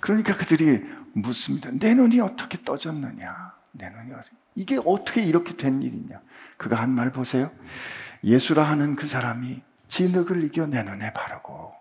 그러니까 0.00 0.36
그들이 0.36 0.84
묻습니다. 1.14 1.70
내 1.72 1.94
눈이 1.94 2.20
어떻게 2.20 2.62
떠졌느냐? 2.62 3.54
내 3.72 3.88
눈이 3.88 4.12
이게 4.54 4.78
어떻게 4.84 5.22
이렇게 5.22 5.56
된 5.56 5.82
일이냐? 5.82 6.20
그가 6.56 6.76
한 6.76 6.90
말 6.90 7.10
보세요. 7.12 7.50
예수라 8.24 8.64
하는 8.64 8.96
그 8.96 9.06
사람이 9.06 9.62
진흙을 9.88 10.42
이겨 10.44 10.66
내 10.66 10.82
눈에 10.82 11.12
바르고 11.12 11.72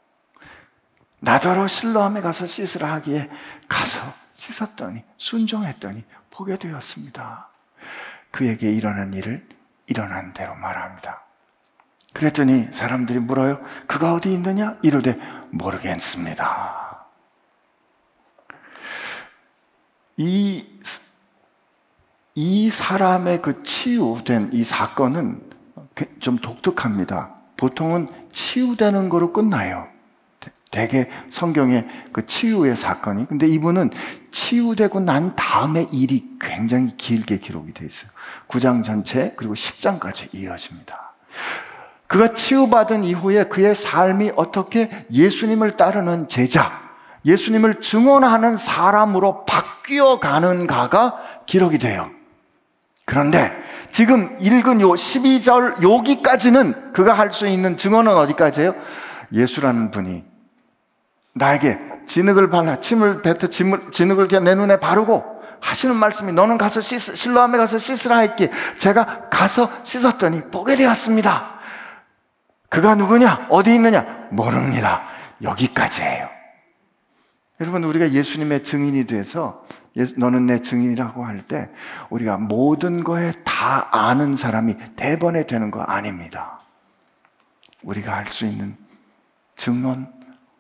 나더러 1.20 1.66
실로함에 1.68 2.22
가서 2.22 2.46
씻으라 2.46 2.94
하기에 2.94 3.30
가서 3.68 4.14
씻었더니 4.38 5.04
순종했더니 5.18 6.06
보게 6.30 6.58
되었습니다. 6.58 7.50
그에게 8.32 8.72
일어난 8.72 9.14
일을 9.14 9.46
일어난 9.88 10.34
대로 10.34 10.56
말합니다. 10.56 11.24
그랬더니 12.14 12.68
사람들이 12.72 13.20
물어요. 13.20 13.60
그가 13.88 14.14
어디 14.14 14.32
있느냐? 14.34 14.78
이르되 14.82 15.20
모르겠습니다. 15.50 17.06
이, 20.18 20.66
이 22.36 22.70
사람의 22.70 23.42
그 23.42 23.64
치유된 23.64 24.52
이 24.54 24.64
사건은 24.64 25.48
좀 26.20 26.38
독특합니다. 26.38 27.36
보통은 27.56 28.30
치유되는 28.32 29.10
거로 29.10 29.34
끝나요. 29.34 29.88
대개 30.72 31.08
성경에 31.30 31.86
그 32.12 32.26
치유의 32.26 32.76
사건이. 32.76 33.28
근데 33.28 33.48
이분은 33.48 33.92
치유되고 34.32 35.00
난 35.00 35.36
다음에 35.36 35.88
일이 35.92 36.26
굉장히 36.40 36.96
길게 36.98 37.38
기록이 37.38 37.74
되어 37.74 37.88
있어요. 37.88 38.12
9장 38.48 38.84
전체, 38.84 39.34
그리고 39.38 39.54
10장까지 39.54 40.34
이어집니다. 40.34 41.14
그가 42.08 42.34
치유받은 42.34 43.04
이후에 43.04 43.46
그의 43.46 43.76
삶이 43.76 44.32
어떻게 44.36 44.90
예수님을 45.12 45.78
따르는 45.78 46.30
제자, 46.30 46.82
예수님을 47.26 47.82
증언하는 47.82 48.56
사람으로 48.56 49.46
바뀌어 49.46 50.20
가는가가 50.20 51.44
기록이 51.46 51.78
돼요. 51.78 52.10
그런데 53.06 53.52
지금 53.92 54.38
읽은 54.40 54.82
요 54.82 54.90
12절 54.92 55.82
여기까지는 55.82 56.94
그가 56.94 57.14
할 57.14 57.32
수 57.32 57.48
있는 57.48 57.78
증언은 57.78 58.14
어디까지예요? 58.14 58.76
예수라는 59.32 59.92
분이 59.92 60.27
나에게 61.38 61.80
진흙을 62.08 62.50
발라 62.50 62.80
침을 62.80 63.22
뱉어 63.22 63.48
진흙을 63.92 64.28
내 64.44 64.56
눈에 64.56 64.80
바르고 64.80 65.38
하시는 65.60 65.96
말씀이 65.96 66.32
너는 66.32 66.58
가서 66.58 66.82
씻, 66.82 67.00
실로암에 67.00 67.58
가서 67.58 67.78
씻으라 67.78 68.20
했기에 68.20 68.50
제가 68.78 69.30
가서 69.30 69.72
씻었더니 69.84 70.42
보게 70.52 70.76
되었습니다. 70.76 71.58
그가 72.70 72.96
누구냐? 72.96 73.48
어디 73.50 73.74
있느냐? 73.76 74.28
모릅니다. 74.32 75.04
여기까지예요. 75.42 76.30
여러분, 77.60 77.84
우리가 77.86 78.12
예수님의 78.12 78.64
증인이 78.64 79.08
돼서 79.08 79.66
너는 80.16 80.46
내 80.46 80.62
증인이라고 80.62 81.26
할 81.26 81.42
때 81.42 81.70
우리가 82.10 82.38
모든 82.38 83.04
거에 83.04 83.32
다 83.44 83.88
아는 83.92 84.36
사람이 84.38 84.76
대번에 84.96 85.48
되는 85.48 85.72
거 85.72 85.82
아닙니다. 85.82 86.60
우리가 87.82 88.16
할 88.16 88.28
수 88.28 88.46
있는 88.46 88.78
증언, 89.56 90.12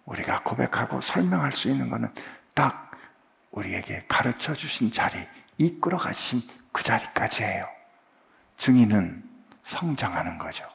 우리가 0.08 0.41
고백하고 0.41 1.01
설명할 1.01 1.51
수 1.51 1.70
있는 1.70 1.89
것은 1.89 2.10
딱 2.55 2.91
우리에게 3.51 4.05
가르쳐 4.08 4.53
주신 4.53 4.91
자리, 4.91 5.18
이끌어 5.58 5.97
가신 5.97 6.41
그 6.72 6.84
자리까지예요. 6.84 7.68
증인은 8.58 9.24
성장하는 9.64 10.38
거죠. 10.38 10.66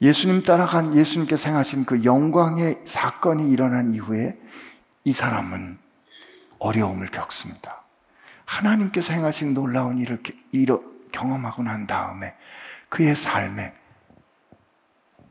예수님 0.00 0.42
따라간 0.44 0.94
예수님께서 0.94 1.48
행하신 1.48 1.84
그 1.84 2.04
영광의 2.04 2.82
사건이 2.84 3.50
일어난 3.50 3.92
이후에 3.92 4.38
이 5.04 5.12
사람은 5.12 5.78
어려움을 6.58 7.10
겪습니다. 7.10 7.82
하나님께서 8.44 9.12
행하신 9.12 9.54
놀라운 9.54 9.98
일을 9.98 10.22
경험하고 11.10 11.62
난 11.62 11.86
다음에 11.86 12.34
그의 12.88 13.16
삶에 13.16 13.74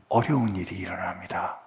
어려운 0.08 0.56
일이 0.56 0.76
일어납니다. 0.76 1.60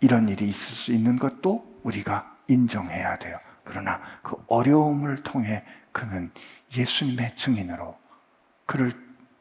이런 0.00 0.28
일이 0.28 0.48
있을 0.48 0.74
수 0.74 0.92
있는 0.92 1.18
것도 1.18 1.80
우리가 1.82 2.36
인정해야 2.48 3.16
돼요. 3.16 3.38
그러나 3.64 4.00
그 4.22 4.36
어려움을 4.48 5.22
통해 5.22 5.64
그는 5.92 6.30
예수님의 6.76 7.36
증인으로 7.36 7.98
그를 8.66 8.92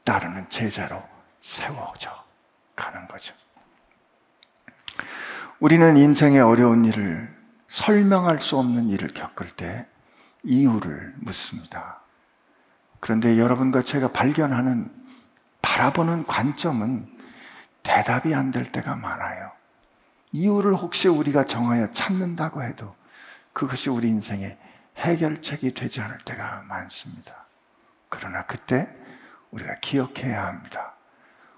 따르는 0.03 0.49
제자로 0.49 1.03
세워져 1.41 2.11
가는 2.75 3.07
거죠. 3.07 3.33
우리는 5.59 5.97
인생의 5.97 6.41
어려운 6.41 6.85
일을 6.85 7.35
설명할 7.67 8.39
수 8.41 8.57
없는 8.57 8.87
일을 8.87 9.13
겪을 9.13 9.49
때 9.51 9.87
이유를 10.43 11.15
묻습니다. 11.17 12.01
그런데 12.99 13.37
여러분과 13.37 13.81
제가 13.81 14.11
발견하는 14.11 14.91
바라보는 15.61 16.25
관점은 16.25 17.07
대답이 17.83 18.33
안 18.33 18.51
될 18.51 18.71
때가 18.71 18.95
많아요. 18.95 19.51
이유를 20.31 20.75
혹시 20.75 21.07
우리가 21.07 21.45
정하여 21.45 21.91
찾는다고 21.91 22.63
해도 22.63 22.95
그것이 23.53 23.89
우리 23.89 24.09
인생의 24.09 24.57
해결책이 24.97 25.73
되지 25.73 26.01
않을 26.01 26.19
때가 26.25 26.63
많습니다. 26.67 27.45
그러나 28.09 28.45
그때 28.45 28.87
우리가 29.51 29.75
기억해야 29.79 30.45
합니다. 30.45 30.93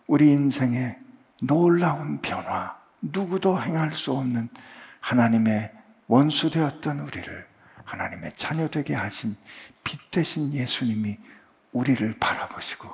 우리 0.08 0.32
인생의 0.32 0.98
놀라운 1.42 2.22
변화, 2.22 2.78
누구도 3.02 3.62
행할 3.62 3.94
수 3.94 4.12
없는 4.12 4.50
하나님의 5.00 5.72
원수 6.08 6.50
되었던 6.50 7.00
우리를 7.00 7.48
하나님의 7.86 8.34
자녀 8.36 8.68
되게 8.68 8.94
하신 8.94 9.36
빛 9.84 10.12
대신 10.12 10.54
예수님이 10.54 11.18
우리를 11.72 12.18
바라보시고 12.20 12.90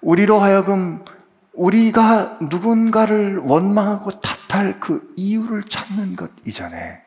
우리로 0.00 0.40
하여금 0.40 1.04
우리가 1.52 2.38
누군가를 2.42 3.38
원망하고 3.38 4.12
탓할 4.20 4.80
그 4.80 5.12
이유를 5.16 5.64
찾는 5.64 6.16
것 6.16 6.30
이전에 6.46 7.02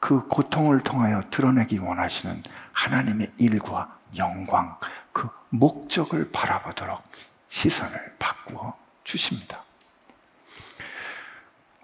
그 0.00 0.26
고통을 0.28 0.80
통하여 0.80 1.20
드러내기 1.30 1.78
원하시는 1.78 2.42
하나님의 2.72 3.32
일과 3.38 3.96
영광, 4.16 4.78
그 5.12 5.28
목적을 5.50 6.30
바라보도록 6.32 7.02
시선을 7.48 8.14
바꾸어 8.18 8.74
주십니다. 9.04 9.62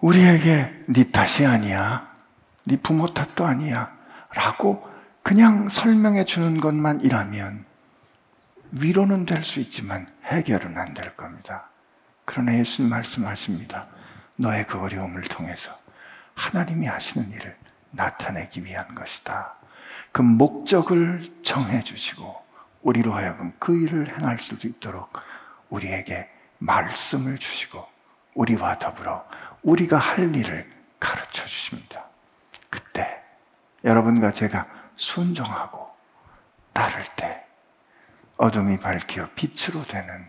우리에게 0.00 0.84
네 0.88 1.10
탓이 1.10 1.46
아니야. 1.46 2.10
네 2.64 2.76
부모 2.76 3.06
탓도 3.06 3.44
아니야. 3.46 3.92
라고 4.34 4.88
그냥 5.22 5.68
설명해 5.68 6.24
주는 6.24 6.60
것만이라면 6.60 7.64
위로는 8.72 9.26
될 9.26 9.44
수 9.44 9.60
있지만 9.60 10.06
해결은 10.24 10.76
안 10.78 10.94
될 10.94 11.14
겁니다. 11.16 11.68
그러나 12.24 12.56
예수님 12.56 12.90
말씀하십니다. 12.90 13.86
너의 14.36 14.66
그 14.66 14.78
어려움을 14.78 15.22
통해서 15.22 15.76
하나님이 16.34 16.86
하시는 16.86 17.30
일을 17.30 17.56
나타내기 17.90 18.64
위한 18.64 18.94
것이다. 18.94 19.54
그 20.10 20.22
목적을 20.22 21.20
정해 21.42 21.82
주시고 21.82 22.42
우리로 22.82 23.14
하여금 23.14 23.52
그 23.58 23.76
일을 23.76 24.08
행할 24.08 24.38
수 24.38 24.54
있도록 24.66 25.12
우리에게 25.68 26.28
말씀을 26.58 27.38
주시고 27.38 27.86
우리와 28.34 28.78
더불어 28.78 29.24
우리가 29.62 29.98
할 29.98 30.34
일을 30.34 30.70
가르쳐 30.98 31.44
주십니다. 31.46 32.04
그때 32.70 33.22
여러분과 33.84 34.32
제가 34.32 34.66
순종하고 34.96 35.90
따를 36.72 37.04
때 37.16 37.44
어둠이 38.36 38.78
밝혀 38.78 39.28
빛으로 39.34 39.82
되는 39.82 40.26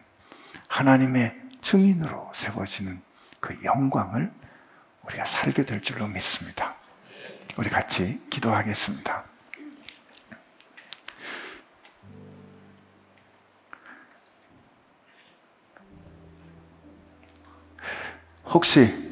하나님의 0.67 1.42
증인으로 1.63 2.29
세워지는 2.35 3.01
그 3.39 3.57
영광을 3.63 4.31
우리가 5.05 5.25
살게 5.25 5.65
될 5.65 5.81
줄로 5.81 6.07
믿습니다. 6.07 6.75
우리 7.57 7.69
같이 7.69 8.21
기도하겠습니다. 8.29 9.23
혹시 18.45 19.11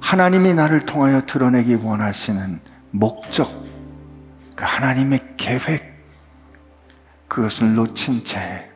하나님이 0.00 0.54
나를 0.54 0.80
통하여 0.86 1.22
드러내기 1.22 1.74
원하시는 1.74 2.60
목적, 2.92 3.50
그 4.54 4.64
하나님의 4.64 5.34
계획, 5.36 5.92
그것을 7.26 7.74
놓친 7.74 8.22
채 8.24 8.70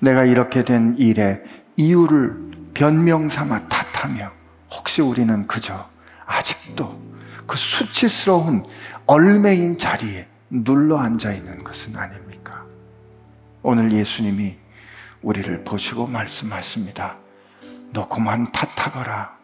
내가 0.00 0.24
이렇게 0.24 0.64
된 0.64 0.96
일에 0.98 1.42
이유를 1.76 2.70
변명 2.74 3.28
삼아 3.28 3.68
탓하며 3.68 4.30
혹시 4.72 5.02
우리는 5.02 5.46
그저 5.46 5.88
아직도 6.26 7.00
그 7.46 7.56
수치스러운 7.56 8.66
얼매인 9.06 9.78
자리에 9.78 10.26
눌러 10.50 10.98
앉아 10.98 11.32
있는 11.32 11.62
것은 11.64 11.96
아닙니까? 11.96 12.64
오늘 13.62 13.90
예수님이 13.92 14.56
우리를 15.22 15.64
보시고 15.64 16.06
말씀하십니다. 16.06 17.16
너 17.92 18.08
그만 18.08 18.50
탓하거라. 18.52 19.36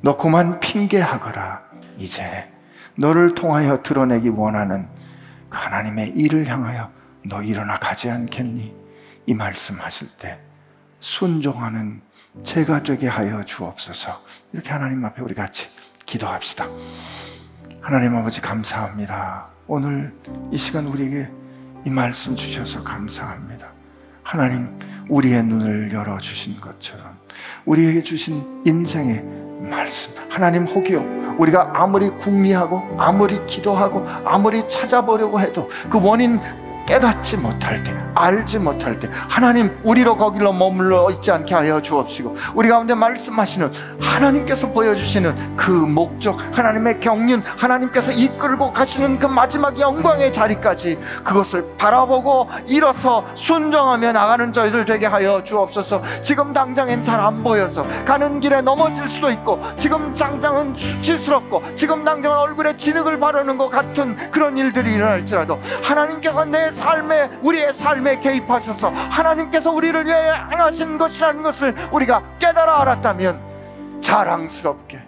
너 0.00 0.16
그만 0.16 0.58
핑계하거라. 0.60 1.62
이제 1.98 2.50
너를 2.96 3.34
통하여 3.34 3.82
드러내기 3.82 4.30
원하는 4.30 4.86
그 5.48 5.56
하나님의 5.58 6.10
일을 6.10 6.46
향하여 6.46 6.90
너 7.24 7.42
일어나 7.42 7.78
가지 7.78 8.10
않겠니? 8.10 8.81
이 9.26 9.34
말씀하실 9.34 10.08
때 10.18 10.38
순종하는 11.00 12.00
제가 12.44 12.82
되게 12.82 13.08
하여 13.08 13.44
주옵소서. 13.44 14.22
이렇게 14.52 14.70
하나님 14.70 15.04
앞에 15.04 15.22
우리 15.22 15.34
같이 15.34 15.68
기도합시다. 16.06 16.68
하나님 17.80 18.16
아버지 18.16 18.40
감사합니다. 18.40 19.48
오늘 19.66 20.14
이 20.50 20.56
시간 20.56 20.86
우리에게 20.86 21.28
이 21.84 21.90
말씀 21.90 22.34
주셔서 22.36 22.82
감사합니다. 22.82 23.68
하나님 24.22 24.78
우리의 25.08 25.42
눈을 25.44 25.92
열어 25.92 26.16
주신 26.18 26.60
것처럼 26.60 27.18
우리에게 27.64 28.02
주신 28.02 28.62
인생의 28.64 29.22
말씀 29.68 30.12
하나님 30.28 30.64
혹여 30.64 31.36
우리가 31.38 31.72
아무리 31.74 32.10
궁리하고 32.10 32.96
아무리 32.98 33.44
기도하고 33.46 34.06
아무리 34.24 34.66
찾아보려고 34.68 35.40
해도 35.40 35.68
그 35.90 36.00
원인 36.00 36.38
깨닫지 36.86 37.36
못할 37.36 37.82
때, 37.82 37.94
알지 38.14 38.58
못할 38.58 38.98
때, 38.98 39.08
하나님 39.28 39.76
우리로 39.82 40.16
거기로 40.16 40.52
머물러 40.52 41.10
있지 41.12 41.30
않게 41.30 41.54
하여 41.54 41.80
주옵시고, 41.80 42.36
우리 42.54 42.68
가운데 42.68 42.94
말씀하시는 42.94 43.72
하나님께서 44.00 44.68
보여주시는 44.68 45.56
그 45.56 45.70
목적, 45.70 46.38
하나님의 46.52 47.00
경륜, 47.00 47.42
하나님께서 47.56 48.12
이끌고 48.12 48.72
가시는 48.72 49.18
그 49.18 49.26
마지막 49.26 49.78
영광의 49.78 50.32
자리까지 50.32 50.98
그것을 51.24 51.76
바라보고 51.78 52.48
일어서 52.66 53.24
순종하며 53.34 54.12
나가는 54.12 54.52
저희들 54.52 54.84
되게 54.84 55.06
하여 55.06 55.42
주옵소서. 55.44 56.02
지금 56.20 56.52
당장엔 56.52 57.04
잘 57.04 57.22
안 57.22 57.44
보여서 57.44 57.86
가는 58.04 58.40
길에 58.40 58.60
넘어질 58.60 59.08
수도 59.08 59.30
있고, 59.30 59.60
지금 59.76 60.12
당장은 60.12 60.74
수치스럽고, 60.76 61.62
지금 61.76 62.04
당장은 62.04 62.36
얼굴에 62.36 62.74
진흙을 62.74 63.20
바르는 63.20 63.56
것 63.58 63.68
같은 63.68 64.16
그런 64.32 64.58
일들이 64.58 64.94
일어날지라도 64.94 65.60
하나님께서 65.82 66.44
내 66.44 66.72
삶에 66.82 67.38
우리의 67.42 67.72
삶에 67.72 68.18
개입하셔서 68.20 68.90
하나님께서 68.90 69.70
우리를 69.70 70.04
위해 70.04 70.32
행하신 70.50 70.98
것이라는 70.98 71.42
것을 71.42 71.74
우리가 71.92 72.38
깨달아 72.38 72.82
알았다면 72.82 74.00
자랑스럽게 74.00 75.00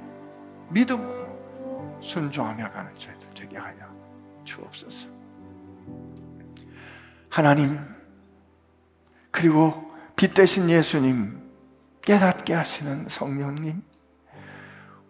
믿음으로 0.70 1.98
순종하며 2.00 2.70
가는 2.70 2.94
저희들 2.96 3.28
되게 3.34 3.58
하여 3.58 3.74
주옵소서. 4.44 5.08
하나님 7.28 7.78
그리고 9.32 9.92
빛 10.14 10.32
대신 10.34 10.70
예수님 10.70 11.42
깨닫게 12.02 12.54
하시는 12.54 13.06
성령님 13.08 13.82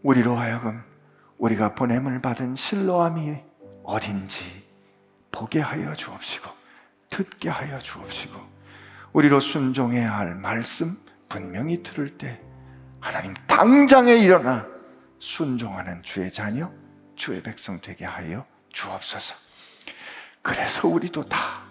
우리로 0.02 0.34
하여금 0.34 0.82
우리가 1.36 1.74
보냄을 1.74 2.22
받은 2.22 2.56
실로함이 2.56 3.36
어딘지 3.82 4.63
보게 5.34 5.60
하여 5.60 5.94
주옵시고 5.94 6.50
듣게 7.10 7.48
하여 7.48 7.78
주옵시고 7.78 8.38
우리로 9.12 9.40
순종해야 9.40 10.16
할 10.16 10.34
말씀 10.34 10.98
분명히 11.28 11.82
들을 11.82 12.16
때 12.16 12.40
하나님 13.00 13.34
당장에 13.46 14.14
일어나 14.14 14.66
순종하는 15.18 16.02
주의 16.02 16.30
자녀 16.30 16.70
주의 17.16 17.42
백성 17.42 17.80
되게 17.80 18.04
하여 18.04 18.44
주옵소서. 18.70 19.34
그래서 20.42 20.88
우리도 20.88 21.28
다 21.28 21.64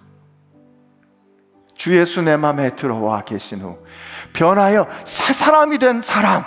주 1.83 1.97
예수 1.97 2.21
내 2.21 2.37
맘에 2.37 2.77
들어와 2.77 3.25
계신 3.25 3.59
후 3.59 3.83
변하여 4.31 4.87
새 5.05 5.33
사람이 5.33 5.79
된 5.79 6.01
사람 6.01 6.45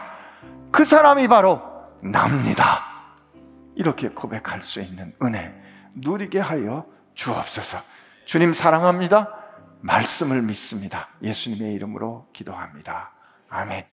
그 0.72 0.84
사람이 0.84 1.28
바로 1.28 1.60
납니다. 2.00 2.84
이렇게 3.74 4.08
고백할 4.08 4.62
수 4.62 4.80
있는 4.80 5.12
은혜 5.22 5.54
누리게 5.94 6.40
하여 6.40 6.86
주옵소서. 7.16 7.82
주님 8.24 8.54
사랑합니다. 8.54 9.34
말씀을 9.80 10.42
믿습니다. 10.42 11.08
예수님의 11.22 11.74
이름으로 11.74 12.28
기도합니다. 12.32 13.12
아멘. 13.48 13.84